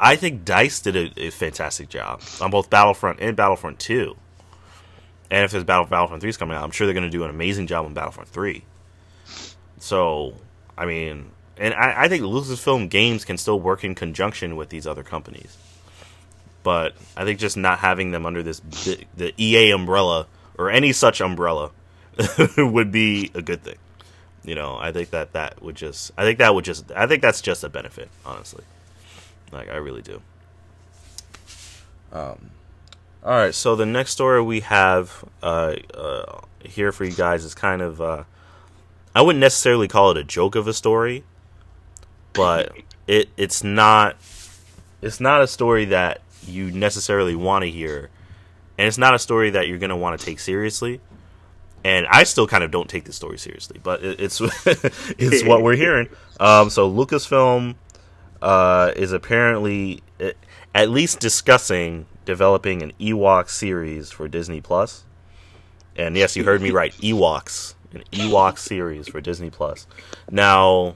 [0.00, 4.16] I think Dice did a, a, fantastic job on both Battlefront and Battlefront Two.
[5.30, 7.24] And if there's Battle Battlefront Three is coming out, I'm sure they're going to do
[7.24, 8.64] an amazing job on Battlefront Three.
[9.78, 10.34] So,
[10.76, 14.86] I mean, and I, I think Lucasfilm games can still work in conjunction with these
[14.86, 15.56] other companies.
[16.62, 18.60] But I think just not having them under this
[19.16, 20.26] the EA umbrella
[20.58, 21.70] or any such umbrella
[22.58, 23.78] would be a good thing.
[24.44, 27.22] You know, I think that that would just, I think that would just, I think
[27.22, 28.64] that's just a benefit, honestly.
[29.52, 30.20] Like, I really do.
[32.12, 32.50] Um,
[33.22, 37.54] all right, so the next story we have uh, uh, here for you guys is
[37.54, 38.24] kind of, uh,
[39.14, 41.24] I wouldn't necessarily call it a joke of a story,
[42.32, 42.72] but
[43.06, 44.16] it it's not,
[45.02, 48.10] it's not a story that you necessarily want to hear
[48.78, 51.00] and it's not a story that you're going to want to take seriously.
[51.84, 54.40] And I still kind of don't take this story seriously, but it's
[55.18, 56.08] it's what we're hearing.
[56.40, 57.74] Um, so Lucasfilm
[58.40, 60.30] uh, is apparently uh,
[60.74, 65.04] at least discussing developing an Ewok series for Disney Plus.
[65.96, 69.86] And yes, you heard me right, Ewoks, an Ewok series for Disney Plus.
[70.30, 70.94] Now,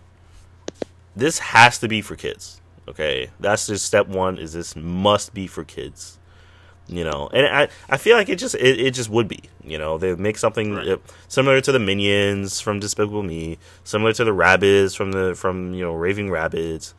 [1.17, 2.61] this has to be for kids.
[2.89, 4.39] Okay, that's just step one.
[4.39, 6.19] Is this must be for kids?
[6.89, 9.79] you know and i i feel like it just it, it just would be you
[9.79, 11.01] know they make something right.
[11.29, 15.83] similar to the minions from despicable me similar to the Rabbids from the from you
[15.83, 16.95] know Raving Rabbids,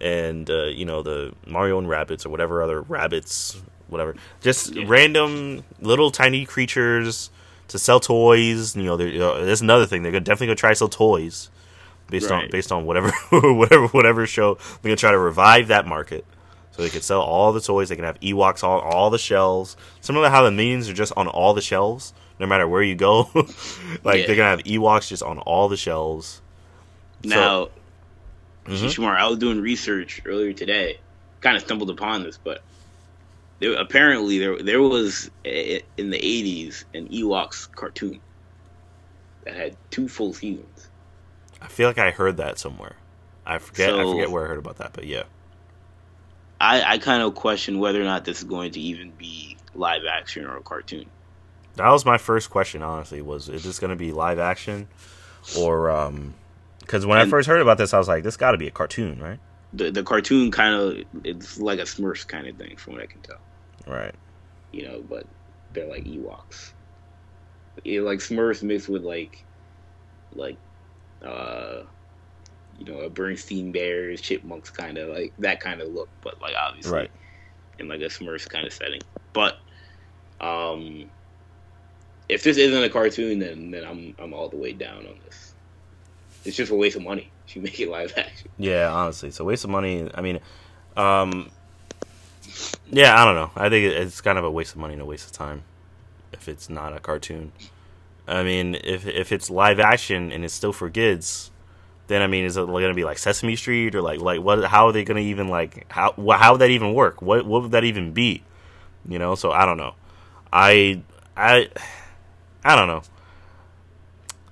[0.00, 4.84] and uh, you know the mario and Rabbids or whatever other rabbits whatever just yeah.
[4.86, 7.30] random little tiny creatures
[7.68, 10.76] to sell toys you know, you know that's another thing they're definitely gonna try to
[10.76, 11.50] sell toys
[12.10, 12.44] based right.
[12.44, 16.24] on based on whatever whatever whatever show they're gonna try to revive that market
[16.80, 17.88] so they could sell all the toys.
[17.88, 19.76] They can have Ewoks on all the shelves.
[20.00, 22.94] Similar to how the minions are just on all the shelves, no matter where you
[22.94, 23.28] go.
[23.34, 24.26] like yeah.
[24.26, 26.40] they're gonna have Ewoks just on all the shelves.
[27.22, 27.68] Now,
[28.66, 29.04] so, mm-hmm.
[29.04, 30.98] I was doing research earlier today.
[31.40, 32.62] Kind of stumbled upon this, but
[33.58, 38.20] there, apparently there there was a, in the '80s an Ewoks cartoon.
[39.44, 40.88] that had two full seasons.
[41.60, 42.96] I feel like I heard that somewhere.
[43.44, 43.94] I forget.
[43.94, 45.24] I forget where I heard about that, but yeah.
[46.60, 50.02] I, I kind of question whether or not this is going to even be live
[50.10, 51.06] action or a cartoon.
[51.76, 52.82] That was my first question.
[52.82, 54.88] Honestly, was is this going to be live action,
[55.58, 56.34] or um?
[56.80, 58.72] Because when I first heard about this, I was like, this got to be a
[58.72, 59.38] cartoon, right?
[59.72, 63.06] The the cartoon kind of it's like a Smurfs kind of thing, from what I
[63.06, 63.38] can tell.
[63.86, 64.14] Right.
[64.72, 65.26] You know, but
[65.72, 66.72] they're like Ewoks.
[67.84, 69.44] Yeah, like Smurfs mixed with like,
[70.34, 70.56] like,
[71.24, 71.82] uh,
[72.78, 76.54] you know, a Bernstein Bears, Chipmunks kind of like that kind of look, but like
[76.58, 77.10] obviously Right.
[77.78, 79.00] in like a Smurfs kind of setting.
[79.32, 79.58] But
[80.40, 81.10] um,
[82.28, 85.54] if this isn't a cartoon, then then I'm I'm all the way down on this.
[86.44, 87.28] It's just a waste of money.
[87.46, 88.48] if You make it live action.
[88.56, 90.08] Yeah, honestly, it's a waste of money.
[90.14, 90.40] I mean,
[90.96, 91.50] um,
[92.90, 93.50] yeah, I don't know.
[93.56, 95.62] I think it's kind of a waste of money and a waste of time
[96.32, 97.52] if it's not a cartoon.
[98.30, 101.50] I mean, if if it's live action and it's still for kids,
[102.06, 104.64] then I mean, is it going to be like Sesame Street or like like what?
[104.64, 107.20] How are they going to even like how how would that even work?
[107.20, 108.42] What what would that even be?
[109.08, 109.94] You know, so I don't know.
[110.52, 111.02] I
[111.36, 111.70] I
[112.64, 113.02] I don't know.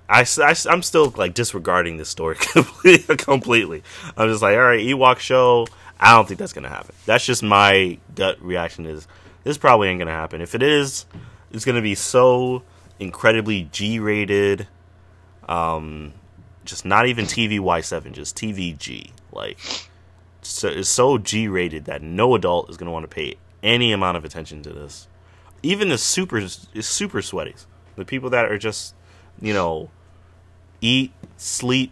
[0.09, 3.83] I, I, am still like disregarding this story completely, completely.
[4.17, 5.67] I'm just like, all right, Ewok show.
[5.99, 6.95] I don't think that's gonna happen.
[7.05, 8.85] That's just my gut reaction.
[8.85, 9.07] Is
[9.43, 10.41] this probably ain't gonna happen?
[10.41, 11.05] If it is,
[11.51, 12.63] it's gonna be so
[12.99, 14.67] incredibly G-rated.
[15.47, 16.13] Um,
[16.65, 19.11] just not even TVY7, just TVG.
[19.31, 19.57] Like,
[20.41, 24.25] so it's so G-rated that no adult is gonna want to pay any amount of
[24.25, 25.07] attention to this.
[25.61, 28.95] Even the super super sweaties, the people that are just,
[29.41, 29.89] you know,
[30.81, 31.91] eat, sleep,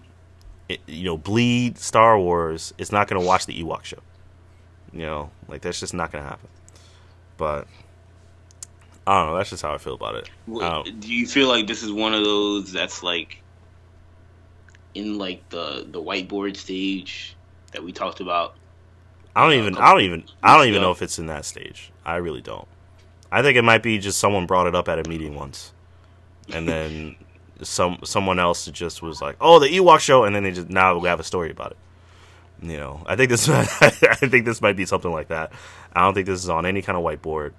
[0.86, 4.00] you know, bleed Star Wars is not going to watch the Ewok show.
[4.92, 6.50] You know, like that's just not going to happen.
[7.38, 7.68] But
[9.08, 9.38] I don't know.
[9.38, 10.30] That's just how I feel about it.
[10.48, 13.42] Well, Um, Do you feel like this is one of those that's like
[14.94, 17.36] in like the the whiteboard stage
[17.72, 18.56] that we talked about?
[19.36, 19.78] I don't even.
[19.78, 20.24] I don't even.
[20.44, 21.92] I don't even know if it's in that stage.
[22.06, 22.68] I really don't.
[23.32, 25.74] I think it might be just someone brought it up at a meeting once,
[26.52, 27.16] and then
[27.62, 30.98] some someone else just was like, "Oh, the Ewok show," and then they just now
[30.98, 31.78] we have a story about it.
[32.62, 33.48] You know, I think this.
[33.50, 35.54] I think this might be something like that.
[35.94, 37.54] I don't think this is on any kind of whiteboard.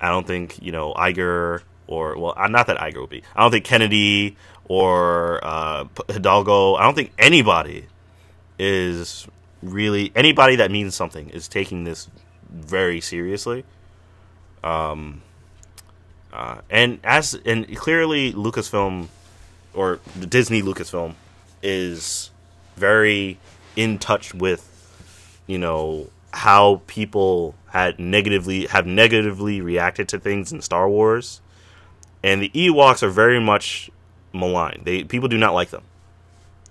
[0.00, 3.22] I don't think you know Iger or well, uh, not that Iger will be.
[3.34, 6.74] I don't think Kennedy or uh, Hidalgo.
[6.74, 7.86] I don't think anybody
[8.58, 9.26] is
[9.62, 12.08] really anybody that means something is taking this
[12.50, 13.64] very seriously.
[14.62, 15.22] Um,
[16.32, 19.08] uh, and as and clearly Lucasfilm
[19.74, 21.14] or the Disney Lucasfilm
[21.62, 22.30] is
[22.76, 23.38] very
[23.76, 24.64] in touch with
[25.46, 31.40] you know how people had negatively have negatively reacted to things in Star Wars,
[32.22, 33.90] and the Ewoks are very much
[34.32, 34.82] maligned.
[34.84, 35.82] They people do not like them,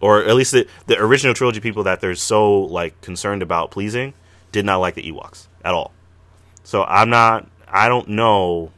[0.01, 4.13] or at least the the original trilogy people that they're so like concerned about pleasing
[4.51, 5.91] did not like the Ewoks at all.
[6.63, 7.47] So I'm not.
[7.67, 8.71] I don't know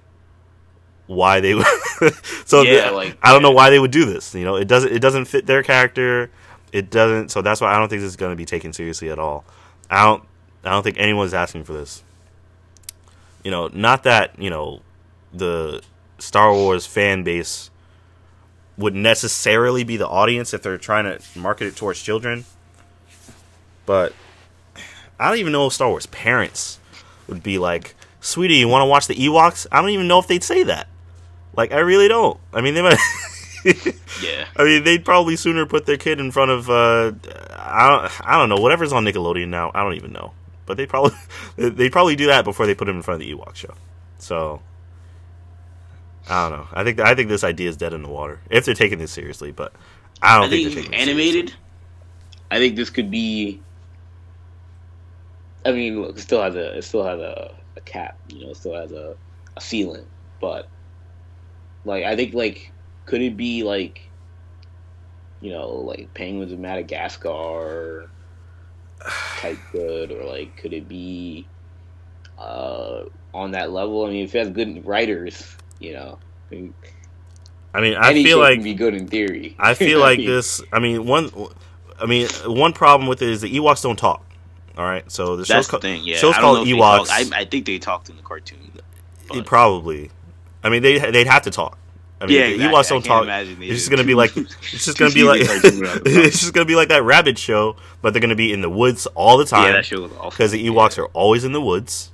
[1.08, 1.66] why they would.
[2.46, 4.34] so Yeah, the- like- I don't know why they would do this.
[4.36, 4.92] You know, it doesn't.
[4.92, 6.30] It doesn't fit their character.
[6.72, 7.30] It doesn't.
[7.30, 9.44] So that's why I don't think this is going to be taken seriously at all.
[9.90, 10.24] I don't.
[10.64, 12.04] I don't think anyone's asking for this.
[13.44, 14.82] You know, not that you know
[15.34, 15.82] the
[16.18, 17.70] Star Wars fan base
[18.78, 22.46] would necessarily be the audience if they're trying to market it towards children.
[23.86, 24.14] But
[25.20, 26.80] I don't even know if Star Wars parents
[27.28, 30.28] would be like, "Sweetie, you want to watch the Ewoks?" I don't even know if
[30.28, 30.88] they'd say that.
[31.56, 32.40] Like, I really don't.
[32.54, 32.98] I mean, they might.
[34.22, 34.48] Yeah.
[34.56, 37.12] I mean, they'd probably sooner put their kid in front of uh,
[37.58, 39.72] I don't, I don't know whatever's on Nickelodeon now.
[39.74, 40.34] I don't even know,
[40.70, 41.18] but they probably
[41.58, 43.74] they probably do that before they put him in front of the Ewok show.
[44.20, 44.62] So
[46.30, 46.68] I don't know.
[46.72, 49.12] I think I think this idea is dead in the water if they're taking this
[49.12, 49.52] seriously.
[49.52, 49.74] But
[50.22, 51.54] I don't I think, think they're if taking this animated.
[52.52, 53.60] I think this could be.
[55.66, 58.20] I mean, look, it still has a it still has a, a cap.
[58.30, 59.18] You know, it still has a,
[59.58, 60.06] a ceiling.
[60.40, 60.70] But
[61.84, 62.72] like, I think like,
[63.08, 64.08] could it be like,
[65.42, 68.12] you know, like Penguins of Madagascar
[69.38, 71.48] type good, or like, could it be
[72.38, 74.06] uh on that level?
[74.06, 76.18] I mean, if it has good writers, you know.
[76.52, 76.74] I mean,
[77.74, 79.56] I mean, I feel like can be good in theory.
[79.60, 80.62] I feel like this.
[80.72, 81.30] I mean, one.
[82.02, 84.26] I mean, one problem with it is the Ewoks don't talk.
[84.78, 86.04] All right, so the show's That's the called thing.
[86.06, 87.10] Yeah, show's I called know Ewoks.
[87.10, 88.72] I, I think they talked in the cartoon.
[89.28, 90.10] but- Probably.
[90.64, 91.78] I mean, they they'd have to talk.
[92.22, 92.78] I mean, Yeah, the exactly.
[92.78, 93.28] Ewoks I don't talk.
[93.62, 96.40] It's just gonna be like it's just gonna be like seasons cartoon without the it's
[96.40, 99.38] just gonna be like that rabbit show, but they're gonna be in the woods all
[99.38, 100.32] the yeah, time that show was awful.
[100.32, 102.12] because the Ewoks are always in the woods,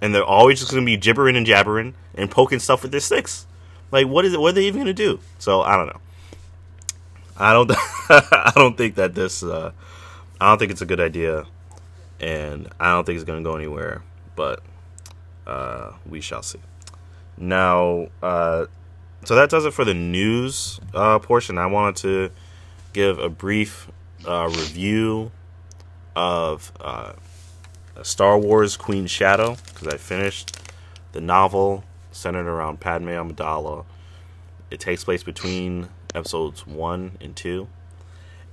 [0.00, 3.46] and they're always just gonna be gibbering and jabbering and poking stuff with their sticks.
[3.90, 4.40] Like, what is it?
[4.40, 5.18] What are they even gonna do?
[5.38, 6.00] So I don't know.
[7.36, 7.70] I don't.
[8.10, 9.42] I don't think that this.
[9.42, 9.72] Uh,
[10.40, 11.46] I don't think it's a good idea,
[12.20, 14.02] and I don't think it's going to go anywhere.
[14.36, 14.62] But
[15.46, 16.60] uh, we shall see.
[17.36, 18.66] Now, uh,
[19.24, 21.58] so that does it for the news uh, portion.
[21.58, 22.30] I wanted to
[22.92, 23.90] give a brief
[24.26, 25.30] uh, review
[26.16, 27.12] of uh,
[28.02, 30.58] Star Wars Queen Shadow because I finished
[31.12, 33.84] the novel centered around Padme Amidala.
[34.70, 37.68] It takes place between episodes one and two.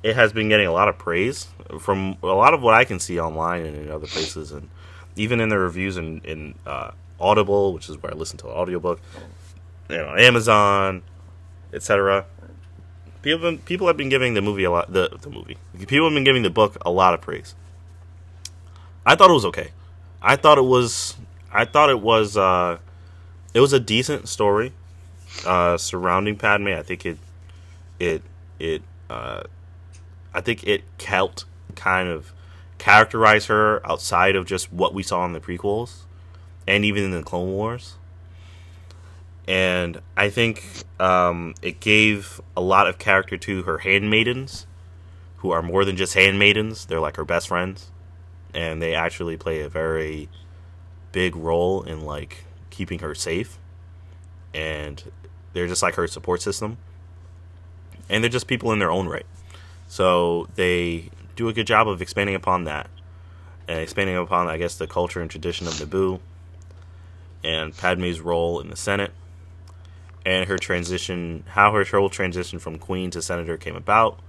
[0.04, 1.48] It has been getting a lot of praise
[1.80, 4.70] from a lot of what I can see online and in other places, and
[5.16, 8.52] even in the reviews in, in uh, Audible, which is where I listen to the
[8.52, 9.02] audiobook,
[9.90, 11.04] you know, Amazon,
[11.74, 12.26] etc.
[13.22, 15.58] People people have been giving the movie a lot the the movie.
[15.88, 17.56] People have been giving the book a lot of praise.
[19.06, 19.72] I thought it was okay.
[20.22, 21.16] I thought it was
[21.52, 22.78] I thought it was uh
[23.54, 24.74] it was a decent story
[25.46, 26.68] uh surrounding Padme.
[26.68, 27.18] I think it
[28.00, 28.22] it
[28.60, 29.44] it uh
[30.34, 31.46] I think it helped
[31.76, 32.32] kind of
[32.78, 36.04] characterize her outside of just what we saw in the prequels
[36.68, 37.97] and even in the Clone Wars.
[39.48, 44.68] And I think um, it gave a lot of character to her handmaidens,
[45.38, 46.86] who are more than just handmaidens.
[46.86, 47.90] They're like her best friends,
[48.54, 50.28] and they actually play a very
[51.12, 53.58] big role in like keeping her safe.
[54.54, 55.02] And
[55.54, 56.78] they're just like her support system,
[58.10, 59.26] and they're just people in their own right.
[59.88, 62.90] So they do a good job of expanding upon that,
[63.66, 66.20] and expanding upon, I guess, the culture and tradition of Naboo
[67.46, 69.12] and Padme's role in the Senate
[70.28, 74.20] and her transition, how her whole transition from queen to senator came about,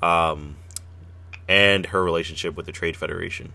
[0.00, 0.56] um,
[1.46, 3.52] and her relationship with the Trade Federation.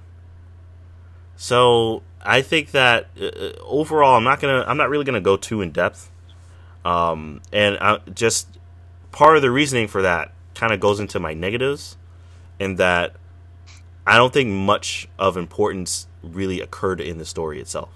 [1.36, 5.36] So I think that uh, uh, overall, I'm not gonna, I'm not really gonna go
[5.36, 6.12] too in depth,
[6.86, 8.60] um, and I, just
[9.12, 11.98] part of the reasoning for that kind of goes into my negatives,
[12.60, 13.16] in that
[14.06, 17.90] I don't think much of importance really occurred in the story itself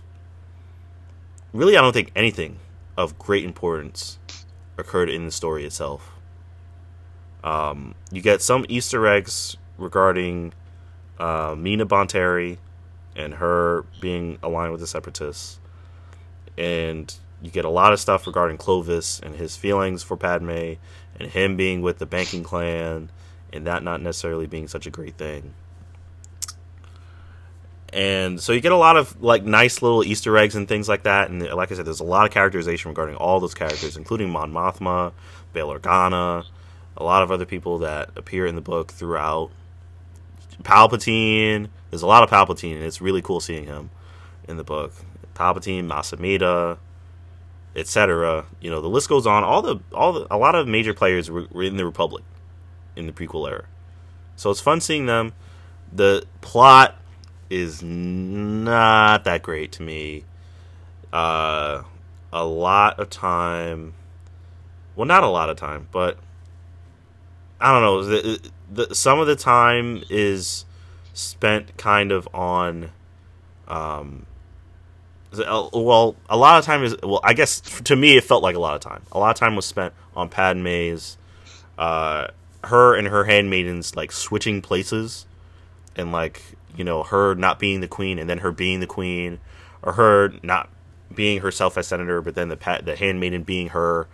[1.53, 2.60] really, I don't think anything
[2.97, 4.17] of great importance
[4.77, 6.12] occurred in the story itself.
[7.43, 10.53] Um, you get some Easter eggs regarding
[11.19, 12.58] uh, Mina Bonteri
[13.15, 15.60] and her being aligned with the Separatists,
[16.58, 20.73] and you get a lot of stuff regarding Clovis and his feelings for Padme,
[21.19, 23.10] and him being with the banking clan,
[23.53, 25.53] and that not necessarily being such a great thing
[27.95, 31.03] and so you get a lot of like nice little Easter eggs and things like
[31.03, 31.29] that.
[31.29, 34.51] And like I said, there's a lot of characterization regarding all those characters, including Mon
[34.51, 35.13] Mothma,
[35.53, 36.45] Bail Organa,
[36.97, 39.49] a lot of other people that appear in the book throughout.
[40.62, 43.89] Palpatine, there's a lot of Palpatine, and it's really cool seeing him
[44.45, 44.91] in the book.
[45.34, 46.77] Palpatine, Mas Amedda,
[47.77, 48.45] etc.
[48.60, 49.45] You know, the list goes on.
[49.45, 52.25] All the all the, a lot of major players were, were in the Republic
[52.97, 53.63] in the prequel era,
[54.36, 55.31] so it's fun seeing them.
[55.93, 56.97] The plot
[57.49, 60.23] is not that great to me.
[61.13, 61.84] Uh,
[62.34, 63.93] a lot of time,
[64.95, 66.17] well, not a lot of time, but
[67.60, 68.03] I don't know.
[68.03, 70.65] The, the, some of the time is
[71.13, 72.91] spent kind of on,
[73.67, 74.25] um,
[75.34, 77.19] well, a lot of time is well.
[77.23, 79.01] I guess to me, it felt like a lot of time.
[79.12, 81.17] A lot of time was spent on Padme's,
[81.77, 82.27] uh,
[82.63, 85.25] her and her handmaidens like switching places,
[85.95, 86.41] and like
[86.78, 89.40] you know her not being the queen and then her being the queen,
[89.82, 90.70] or her not
[91.14, 94.08] being herself as senator, but then the pat the handmaiden being her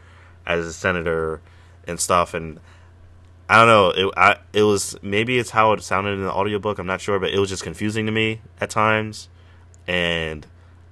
[0.46, 1.42] as a senator
[1.88, 2.34] and stuff.
[2.34, 2.60] And
[3.50, 3.90] I don't know.
[3.90, 6.80] It I, it was maybe it's how it sounded in the audiobook.
[6.80, 9.30] I'm not sure, but it was just confusing to me at times,
[9.88, 10.46] and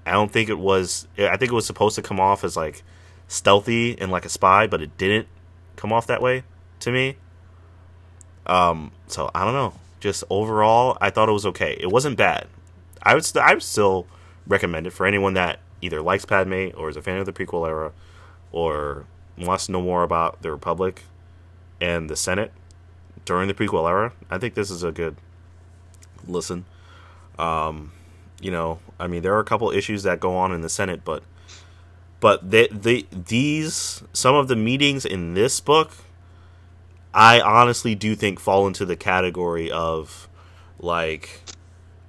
[0.06, 1.08] I don't think it was.
[1.18, 2.84] I think it was supposed to come off as like
[3.28, 5.28] stealthy and like a spy, but it didn't
[5.76, 6.44] come off that way
[6.82, 7.18] to me.
[8.46, 11.78] Um, so I don't know just overall, I thought it was okay.
[11.80, 12.48] It wasn't bad.
[13.04, 14.08] I would st- I would still
[14.48, 17.68] recommend it for anyone that either likes Padme or is a fan of the prequel
[17.68, 17.92] era
[18.52, 19.06] or
[19.38, 21.04] wants to know more about the Republic
[21.80, 22.52] and the Senate
[23.26, 24.14] during the prequel era.
[24.30, 25.16] I think this is a good
[26.28, 26.66] listen.
[27.38, 27.94] Um,
[28.42, 31.04] you know, I mean, there are a couple issues that go on in the Senate,
[31.04, 31.24] but
[32.20, 35.92] but they, they these some of the meetings in this book
[37.14, 40.28] I honestly do think fall into the category of
[40.80, 41.42] like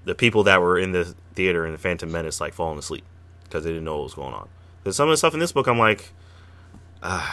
[0.04, 3.04] the people that were in the theater in the Phantom Menace like falling asleep
[3.44, 4.48] because they didn't know what was going on.
[4.84, 6.12] There's some of the stuff in this book I'm like,
[7.02, 7.30] uh,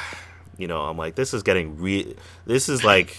[0.57, 2.15] you know, I'm like this is getting re.
[2.45, 3.17] This is like,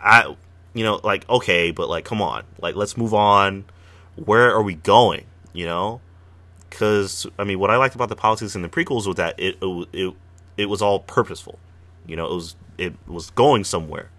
[0.00, 0.34] I,
[0.74, 3.64] you know, like okay, but like come on, like let's move on.
[4.16, 5.26] Where are we going?
[5.52, 6.00] You know,
[6.68, 9.56] because I mean, what I liked about the politics in the prequels was that it
[9.60, 10.14] it it,
[10.56, 11.58] it was all purposeful.
[12.06, 14.10] You know, it was it was going somewhere.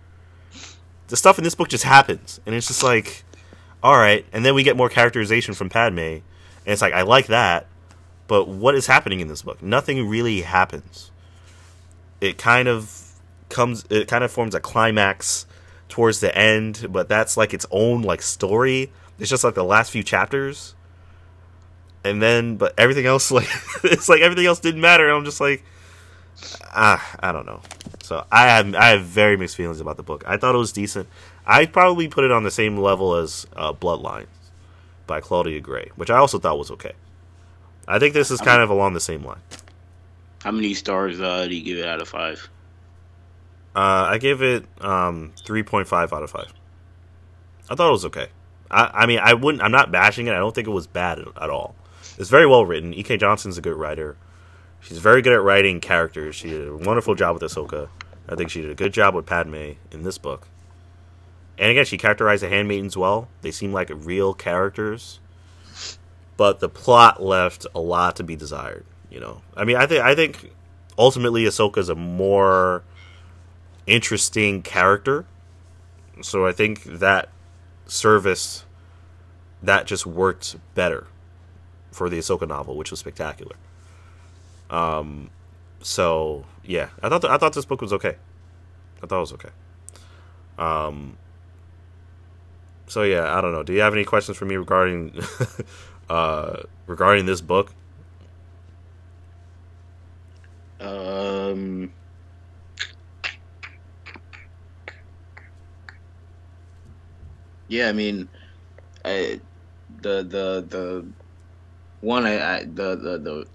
[1.07, 3.23] The stuff in this book just happens, and it's just like,
[3.83, 4.25] all right.
[4.31, 6.21] And then we get more characterization from Padme, and
[6.65, 7.67] it's like I like that,
[8.27, 9.61] but what is happening in this book?
[9.61, 11.11] Nothing really happens.
[12.21, 13.13] It kind of
[13.49, 13.83] comes.
[13.89, 15.45] It kind of forms a climax
[15.89, 18.91] towards the end, but that's like its own like story.
[19.19, 20.75] It's just like the last few chapters
[22.03, 23.47] and then but everything else like
[23.83, 25.63] it's like everything else didn't matter and i'm just like
[26.73, 27.61] ah i don't know.
[28.03, 30.23] So i have i have very mixed feelings about the book.
[30.27, 31.07] I thought it was decent.
[31.45, 34.27] I'd probably put it on the same level as uh, bloodlines
[35.07, 36.93] by claudia gray which i also thought was okay.
[37.87, 39.41] I think this is kind of along the same line.
[40.43, 42.49] How many stars uh, do you give it out of five?
[43.75, 46.53] Uh, i give it um, 3.5 out of 5
[47.69, 48.27] i thought it was okay.
[48.69, 50.31] I, I mean i wouldn't i'm not bashing it.
[50.33, 51.75] I don't think it was bad at, at all.
[52.17, 52.93] It's very well written.
[52.93, 53.17] E.K.
[53.17, 54.17] Johnston's a good writer.
[54.81, 56.35] She's very good at writing characters.
[56.35, 57.89] She did a wonderful job with Ahsoka.
[58.27, 60.47] I think she did a good job with Padme in this book.
[61.57, 63.27] And again, she characterized the handmaidens well.
[63.41, 65.19] They seem like real characters,
[66.35, 68.85] but the plot left a lot to be desired.
[69.11, 70.51] You know, I mean, I think I think
[70.97, 72.83] ultimately Ahsoka is a more
[73.85, 75.25] interesting character.
[76.21, 77.29] So I think that
[77.85, 78.65] service
[79.61, 81.07] that just worked better
[81.91, 83.55] for the Ahsoka novel, which was spectacular.
[84.71, 85.29] Um,
[85.81, 88.15] so yeah, I thought th- I thought this book was okay.
[89.03, 89.49] I thought it was okay.
[90.57, 91.17] Um,
[92.87, 93.63] so yeah, I don't know.
[93.63, 95.19] Do you have any questions for me regarding
[96.09, 97.73] uh, regarding this book?
[100.79, 101.93] Um.
[107.67, 108.27] Yeah, I mean,
[109.05, 109.39] I,
[110.01, 111.05] the the the
[112.01, 113.47] one, I, I the, the the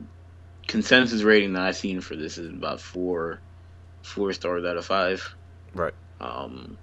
[0.66, 3.40] consensus rating that I've seen for this is about four
[4.02, 5.34] four stars out of five.
[5.74, 5.94] Right.
[6.20, 6.78] Um.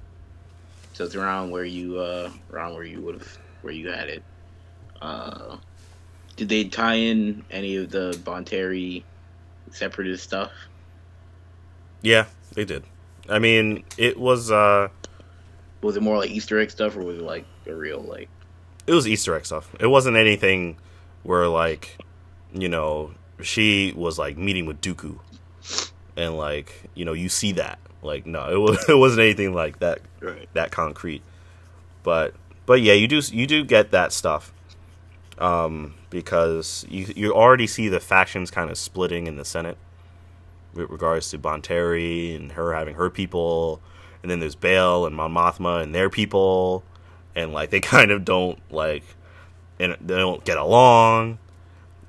[0.93, 4.23] So it's around where you uh around where you would have where you had it.
[5.01, 5.57] Uh,
[6.35, 9.03] did they tie in any of the Bonteri
[9.71, 10.51] separatist stuff?
[12.01, 12.83] Yeah, they did.
[13.29, 14.51] I mean, it was.
[14.51, 14.89] uh
[15.81, 18.29] Was it more like Easter egg stuff, or was it like a real like?
[18.85, 19.73] It was Easter egg stuff.
[19.79, 20.77] It wasn't anything
[21.23, 21.97] where like
[22.53, 23.11] you know
[23.43, 25.19] she was like meeting with Dooku,
[26.15, 27.79] and like you know you see that.
[28.01, 30.49] Like no it was it wasn't anything like that right.
[30.53, 31.21] that concrete,
[32.03, 32.33] but
[32.65, 34.53] but yeah you do you do get that stuff,
[35.37, 39.77] um because you you already see the factions kind of splitting in the Senate
[40.73, 43.81] with regards to Bonteri and her having her people,
[44.21, 46.83] and then there's Bail and Mon Mothma and their people,
[47.35, 49.03] and like they kind of don't like
[49.79, 51.39] and they don't get along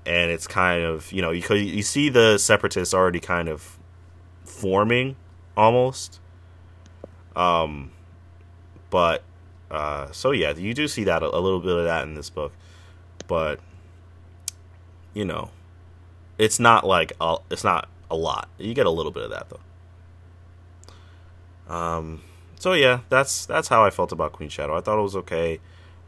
[0.07, 3.78] and it's kind of you know you you see the separatists already kind of
[4.44, 5.16] forming
[5.57, 6.20] almost.
[7.36, 7.90] Um
[8.90, 9.22] but
[9.70, 12.30] uh so yeah you do see that a, a little bit of that in this
[12.30, 12.52] book.
[13.26, 13.61] But
[15.12, 15.50] you know
[16.36, 18.48] it's not like a, it's not a lot.
[18.59, 19.48] You get a little bit of that
[21.68, 21.74] though.
[21.74, 22.22] Um
[22.59, 24.76] so yeah that's that's how i felt about queen shadow.
[24.76, 25.61] I thought it was okay.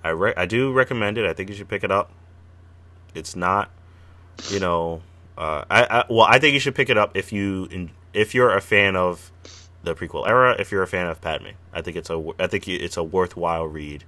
[0.07, 1.27] I re- I do recommend it.
[1.27, 2.11] I think you should pick it up.
[3.13, 3.71] It's not,
[4.49, 5.03] you know,
[5.37, 8.55] uh, I, I well, I think you should pick it up if you if you're
[8.55, 9.31] a fan of
[9.83, 10.57] the prequel era.
[10.59, 13.67] If you're a fan of Padme, I think it's a I think it's a worthwhile
[13.67, 14.05] read.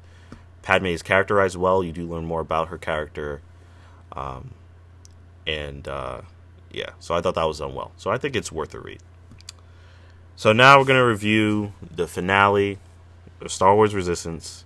[0.63, 1.83] Padme is characterized well.
[1.83, 3.41] You do learn more about her character,
[4.13, 4.51] um,
[5.47, 6.23] and uh,
[6.71, 7.93] yeah, so I thought that was done well.
[7.97, 9.01] So I think it's worth a read.
[10.37, 12.79] So now we're gonna review the finale
[13.41, 14.65] of Star Wars Resistance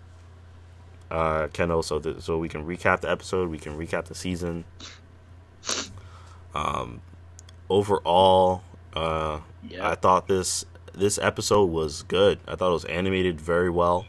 [1.11, 4.65] uh, Kendall, so that so we can recap the episode, we can recap the season.
[6.55, 7.01] Um,
[7.71, 8.63] overall,
[8.95, 9.89] uh, yeah.
[9.89, 12.39] I thought this this episode was good.
[12.47, 14.07] I thought it was animated very well.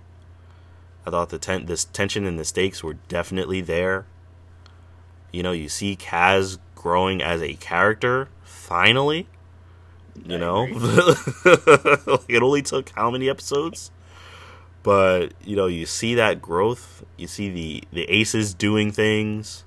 [1.06, 4.06] I thought the ten- this tension and the stakes were definitely there.
[5.32, 9.28] You know, you see Kaz growing as a character finally.
[10.26, 13.90] You I know, like it only took how many episodes?
[14.84, 19.64] but you know you see that growth you see the the aces doing things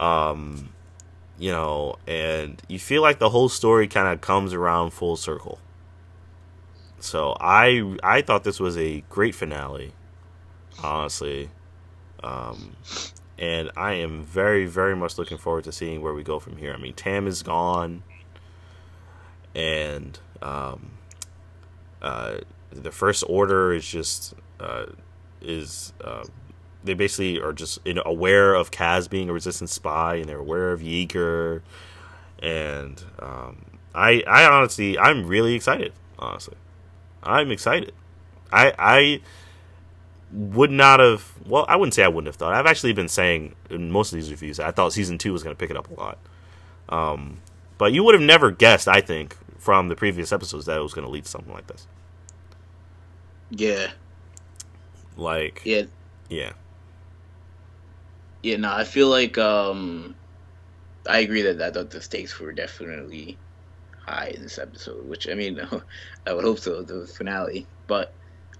[0.00, 0.70] um
[1.38, 5.58] you know and you feel like the whole story kind of comes around full circle.
[7.00, 9.92] So i i thought this was a great finale
[10.82, 11.50] honestly.
[12.22, 12.76] Um
[13.38, 16.72] and i am very very much looking forward to seeing where we go from here.
[16.72, 18.02] I mean tam is gone
[19.54, 20.92] and um
[22.00, 22.38] uh
[22.74, 24.86] the first order is just uh,
[25.40, 26.24] is uh,
[26.84, 30.38] they basically are just you know, aware of Kaz being a resistance spy, and they're
[30.38, 31.62] aware of Yeager,
[32.40, 33.64] and um,
[33.94, 36.56] I I honestly I'm really excited Honestly,
[37.22, 37.92] I'm excited.
[38.52, 39.20] I I
[40.30, 41.32] would not have.
[41.44, 42.54] Well, I wouldn't say I wouldn't have thought.
[42.54, 45.54] I've actually been saying in most of these reviews I thought season two was going
[45.54, 46.18] to pick it up a lot.
[46.88, 47.40] Um,
[47.76, 50.94] but you would have never guessed, I think, from the previous episodes that it was
[50.94, 51.88] going to lead to something like this.
[53.50, 53.90] Yeah.
[55.16, 55.62] Like.
[55.64, 55.82] Yeah.
[56.28, 56.52] Yeah.
[58.42, 58.56] Yeah.
[58.56, 60.16] No, I feel like um,
[61.08, 63.40] I agree that I thought the stakes were definitely
[64.06, 65.06] high in this episode.
[65.06, 65.60] Which I mean,
[66.26, 66.82] I would hope so.
[66.82, 68.14] The finale, but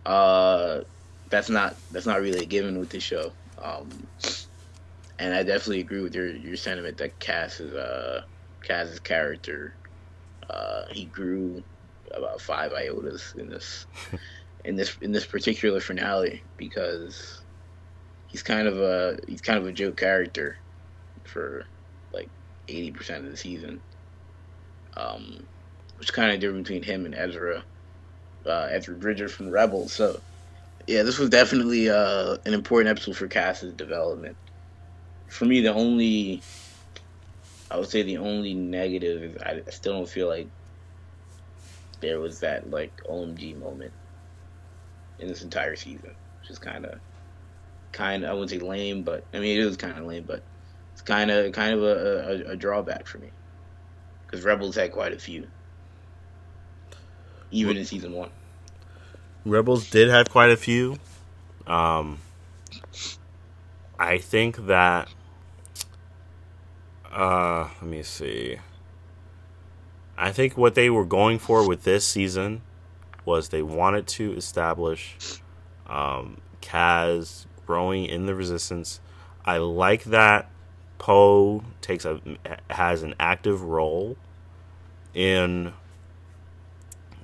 [0.07, 0.83] uh,
[1.31, 3.37] that's not that's not really a given with this show.
[3.59, 4.09] Um,
[5.19, 8.23] and I definitely agree with your your sentiment that Kaz is uh
[8.69, 9.79] Kaz's character.
[10.51, 11.65] Uh, he grew
[12.15, 13.87] about five iotas in this
[14.65, 17.42] in this in this particular finale because
[18.33, 20.57] he's kind of a he's kind of a joke character
[21.25, 21.65] for
[22.13, 22.31] like
[22.67, 23.83] eighty percent of the season.
[24.97, 25.47] Um,
[25.97, 27.65] which kind of different between him and Ezra,
[28.45, 29.93] uh, Ezra Bridger from Rebels.
[29.93, 30.21] So
[30.87, 34.37] yeah, this was definitely uh, an important episode for Kaz's development.
[35.29, 36.43] For me, the only,
[37.71, 40.49] I would say the only negative is I still don't feel like
[42.01, 43.95] there was that like OMG moment
[45.19, 47.01] in this entire season, which is kind of,
[47.93, 50.43] kind of I wouldn't say lame, but I mean it is kind of lame, but
[50.93, 53.31] it's kind of kind of a, a, a drawback for me
[54.27, 55.47] because Rebels had quite a few,
[57.51, 58.31] even in season one.
[59.45, 60.99] Rebels did have quite a few.
[61.67, 62.19] Um,
[63.99, 65.09] I think that.
[67.11, 68.57] Uh, let me see.
[70.17, 72.63] I think what they were going for with this season
[73.25, 75.41] was they wanted to establish
[75.87, 79.01] um, Kaz growing in the Resistance.
[79.45, 80.49] I like that
[81.03, 82.21] Poe takes a
[82.71, 84.17] has an active role
[85.15, 85.73] in.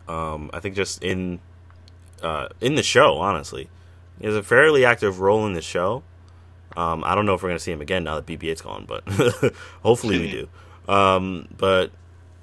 [0.09, 1.39] Um, I think just in
[2.22, 3.18] uh, in the show.
[3.18, 3.70] Honestly,
[4.18, 6.03] he has a fairly active role in the show.
[6.76, 9.05] Um, I don't know if we're gonna see him again now that BB-8's gone, but
[9.82, 10.49] hopefully we do.
[10.89, 11.91] Um, but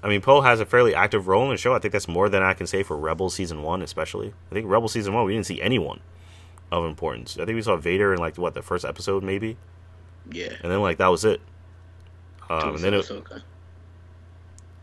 [0.03, 1.73] I mean, Poe has a fairly active role in the show.
[1.73, 4.35] I think that's more than I can say for Rebel season one, especially.
[4.51, 5.99] I think Rebel season one we didn't see anyone
[6.72, 7.38] of importance.
[7.38, 9.57] I think we saw Vader in like what the first episode maybe.
[10.32, 10.53] Yeah.
[10.61, 11.41] And then like that was it.
[12.49, 13.11] Um, and then it,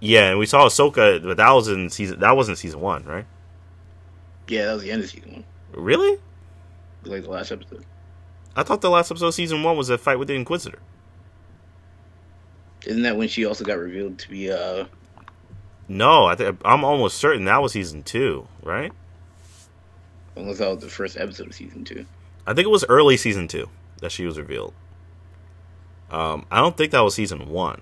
[0.00, 2.18] yeah, and we saw Ahsoka, but that was in season.
[2.18, 3.24] That wasn't season one, right?
[4.48, 5.44] Yeah, that was the end of season one.
[5.72, 6.18] Really?
[7.04, 7.84] Like the last episode.
[8.56, 10.80] I thought the last episode of season one was a fight with the Inquisitor.
[12.84, 14.86] Isn't that when she also got revealed to be uh
[15.86, 18.92] No, I think I'm almost certain that was season two, right?
[20.36, 22.06] Unless that was the first episode of season two.
[22.46, 23.68] I think it was early season two
[24.00, 24.72] that she was revealed.
[26.10, 27.80] Um, I don't think that was season one.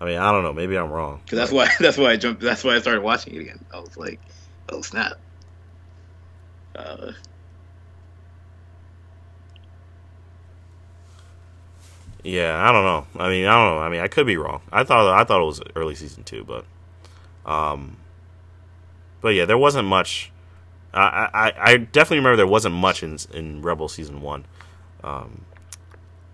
[0.00, 0.52] I mean, I don't know.
[0.52, 1.20] Maybe I'm wrong.
[1.24, 2.42] Because that's why that's why I jumped.
[2.42, 3.64] That's why I started watching it again.
[3.72, 4.20] I was like,
[4.68, 5.14] oh snap.
[6.74, 7.12] Uh,
[12.22, 13.06] yeah, I don't know.
[13.18, 13.80] I mean, I don't know.
[13.80, 14.60] I mean, I could be wrong.
[14.70, 16.64] I thought I thought it was early season two, but,
[17.50, 17.96] um,
[19.26, 20.30] but yeah, there wasn't much.
[20.94, 24.44] I I, I definitely remember there wasn't much in in Rebel season one,
[25.02, 25.44] um,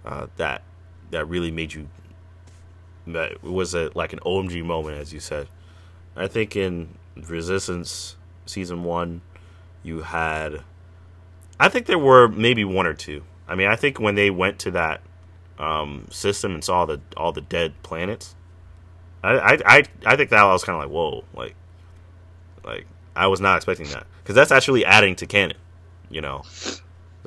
[0.05, 0.62] uh, that
[1.11, 1.88] that really made you.
[3.07, 5.49] That was a like an OMG moment, as you said.
[6.14, 9.22] I think in Resistance season one,
[9.82, 10.61] you had.
[11.59, 13.24] I think there were maybe one or two.
[13.49, 15.01] I mean, I think when they went to that
[15.59, 18.34] um, system and saw the all the dead planets,
[19.24, 21.55] I I I, I think that I was kind of like whoa, like
[22.65, 25.57] like I was not expecting that because that's actually adding to canon,
[26.11, 26.43] you know.
[26.45, 26.81] So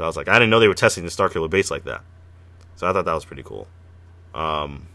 [0.03, 2.01] I was like, I didn't know they were testing the Starkiller base like that,
[2.75, 3.67] so I thought that was pretty cool.
[4.33, 4.87] Um,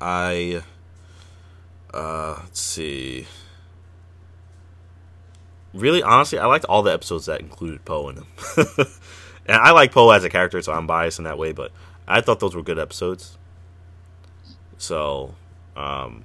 [0.00, 0.62] I
[1.96, 3.26] uh, let's see.
[5.72, 8.26] Really, honestly, I liked all the episodes that included Poe in them.
[9.46, 11.52] and I like Poe as a character, so I'm biased in that way.
[11.52, 11.72] But
[12.06, 13.36] I thought those were good episodes.
[14.78, 15.34] So,
[15.74, 16.24] um,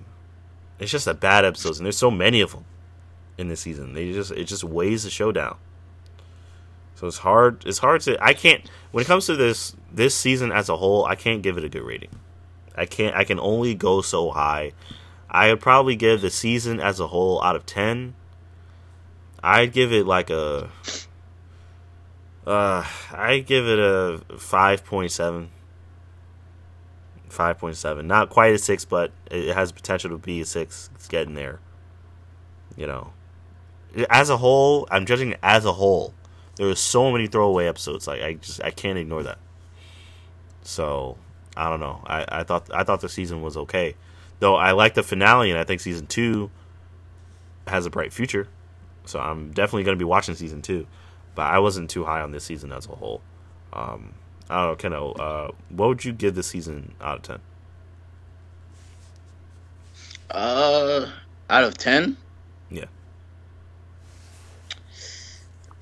[0.81, 2.65] it's just a bad episodes, and there's so many of them
[3.37, 3.93] in this season.
[3.93, 5.57] They just it just weighs the show down.
[6.95, 7.63] So it's hard.
[7.67, 8.21] It's hard to.
[8.23, 8.67] I can't.
[8.91, 11.69] When it comes to this this season as a whole, I can't give it a
[11.69, 12.09] good rating.
[12.75, 13.15] I can't.
[13.15, 14.73] I can only go so high.
[15.29, 18.15] I would probably give the season as a whole out of ten.
[19.43, 20.69] I'd give it like a.
[22.45, 25.51] Uh, I'd give it a five point seven.
[27.31, 30.89] Five point seven, not quite a six, but it has potential to be a six.
[30.95, 31.59] It's getting there.
[32.75, 33.13] You know,
[34.09, 36.13] as a whole, I'm judging as a whole.
[36.57, 38.07] There were so many throwaway episodes.
[38.07, 39.37] Like I just I can't ignore that.
[40.63, 41.17] So
[41.55, 42.03] I don't know.
[42.05, 43.95] I, I thought I thought the season was okay.
[44.39, 46.51] Though I like the finale, and I think season two
[47.67, 48.47] has a bright future.
[49.05, 50.87] So I'm definitely going to be watching season two.
[51.33, 53.21] But I wasn't too high on this season as a whole.
[53.71, 54.15] Um,
[54.51, 55.11] I don't know, Keno.
[55.13, 57.39] Uh, what would you give this season out of ten?
[60.29, 61.09] Uh,
[61.49, 62.17] out of ten.
[62.69, 62.85] Yeah.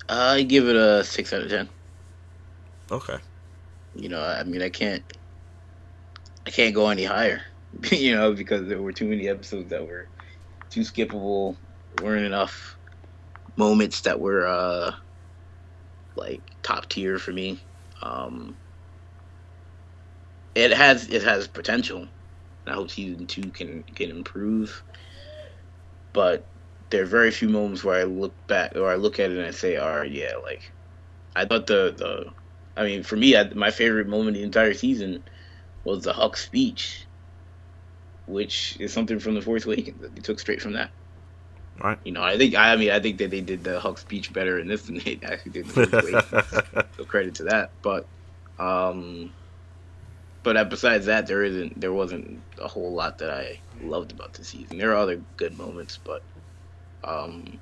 [0.08, 1.68] I give it a six out of ten.
[2.92, 3.16] Okay.
[3.96, 5.02] You know, I mean, I can't,
[6.46, 7.42] I can't go any higher.
[7.90, 10.06] you know, because there were too many episodes that were
[10.70, 11.56] too skippable.
[12.00, 12.76] weren't enough
[13.56, 14.92] moments that were uh
[16.14, 17.58] like top tier for me.
[18.02, 18.56] Um,
[20.54, 22.08] it has it has potential.
[22.66, 24.82] I hope season two can can improve.
[26.12, 26.46] But
[26.90, 29.46] there are very few moments where I look back or I look at it and
[29.46, 30.72] I say, "All right, yeah, like
[31.36, 32.26] I thought the the."
[32.76, 35.24] I mean, for me, I, my favorite moment the entire season
[35.84, 37.06] was the Hux speech,
[38.26, 40.90] which is something from the Force Awakens that they took straight from that.
[41.82, 41.98] Right.
[42.04, 44.58] You know, I think I mean I think that they did the Hux speech better
[44.58, 45.66] in this than they actually did.
[45.66, 47.72] The so credit to that.
[47.82, 48.06] But,
[48.58, 49.32] um,
[50.42, 54.44] but besides that, there isn't there wasn't a whole lot that I loved about the
[54.44, 54.78] season.
[54.78, 56.22] There are other good moments, but
[57.02, 57.58] um,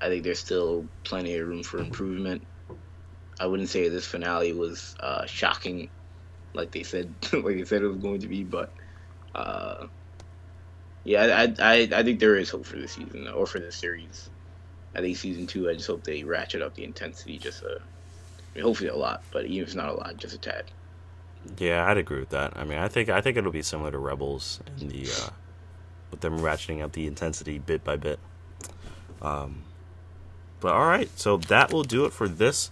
[0.00, 2.46] I think there's still plenty of room for improvement.
[3.38, 5.90] I wouldn't say this finale was uh, shocking,
[6.54, 8.72] like they said, like they said it was going to be, but
[9.34, 9.86] uh,
[11.06, 14.28] yeah, I, I I think there is hope for this season or for this series.
[14.94, 18.54] I think season two, I just hope they ratchet up the intensity just a, I
[18.54, 20.64] mean, hopefully a lot, but even if it's not a lot, just a tad.
[21.58, 22.56] Yeah, I'd agree with that.
[22.56, 25.30] I mean, I think I think it'll be similar to Rebels in the uh,
[26.10, 28.18] with them ratcheting up the intensity bit by bit.
[29.22, 29.62] Um,
[30.58, 32.70] but all right, so that will do it for this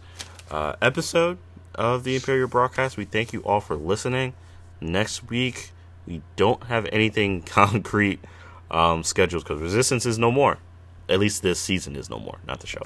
[0.51, 1.39] uh, episode
[1.76, 2.97] of the Imperial Broadcast.
[2.97, 4.35] We thank you all for listening.
[4.80, 5.70] Next week
[6.07, 8.21] we don't have anything concrete
[8.71, 10.59] um, scheduled because Resistance is no more.
[11.09, 12.83] At least this season is no more, not the show.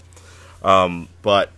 [0.63, 1.53] Um, but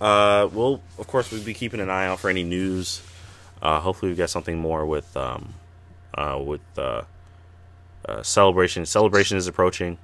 [0.00, 3.02] uh, we'll, of course, we'll be keeping an eye out for any news.
[3.62, 5.54] Uh, hopefully, we get something more with um,
[6.14, 7.02] uh, with uh,
[8.06, 8.86] uh, celebration.
[8.86, 9.98] Celebration is approaching.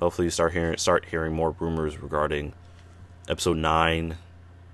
[0.00, 2.52] Hopefully, you start hearing start hearing more rumors regarding
[3.28, 4.16] episode nine,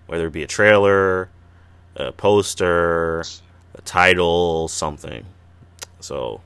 [0.06, 1.28] whether it be a trailer,
[1.96, 3.24] a poster,
[3.74, 5.24] a title, something.
[6.00, 6.40] So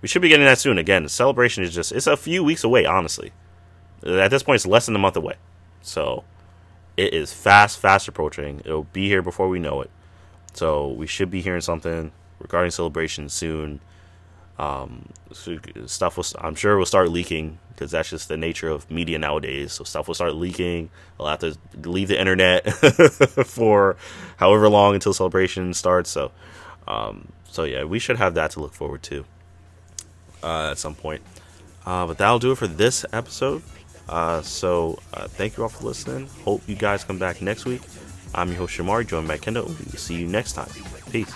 [0.00, 0.78] we should be getting that soon.
[0.78, 3.32] Again, the celebration is just it's a few weeks away, honestly.
[4.04, 5.34] At this point it's less than a month away.
[5.82, 6.24] So
[6.96, 8.60] it is fast, fast approaching.
[8.64, 9.90] It'll be here before we know it.
[10.54, 13.80] So we should be hearing something regarding celebration soon.
[14.58, 15.08] Um,
[15.86, 19.72] stuff will, I'm sure will start leaking because that's just the nature of media nowadays.
[19.72, 20.90] So stuff will start leaking.
[21.18, 22.72] I'll have to leave the internet
[23.46, 23.96] for
[24.36, 26.10] however long until celebration starts.
[26.10, 26.32] So,
[26.86, 29.24] um, so yeah, we should have that to look forward to
[30.42, 31.22] uh, at some point.
[31.84, 33.62] Uh, but that'll do it for this episode.
[34.08, 36.28] Uh, so uh, thank you all for listening.
[36.44, 37.82] Hope you guys come back next week.
[38.34, 39.66] I'm your host Shamari, joined by Kendall.
[39.66, 40.70] We'll see you next time.
[41.10, 41.32] Peace.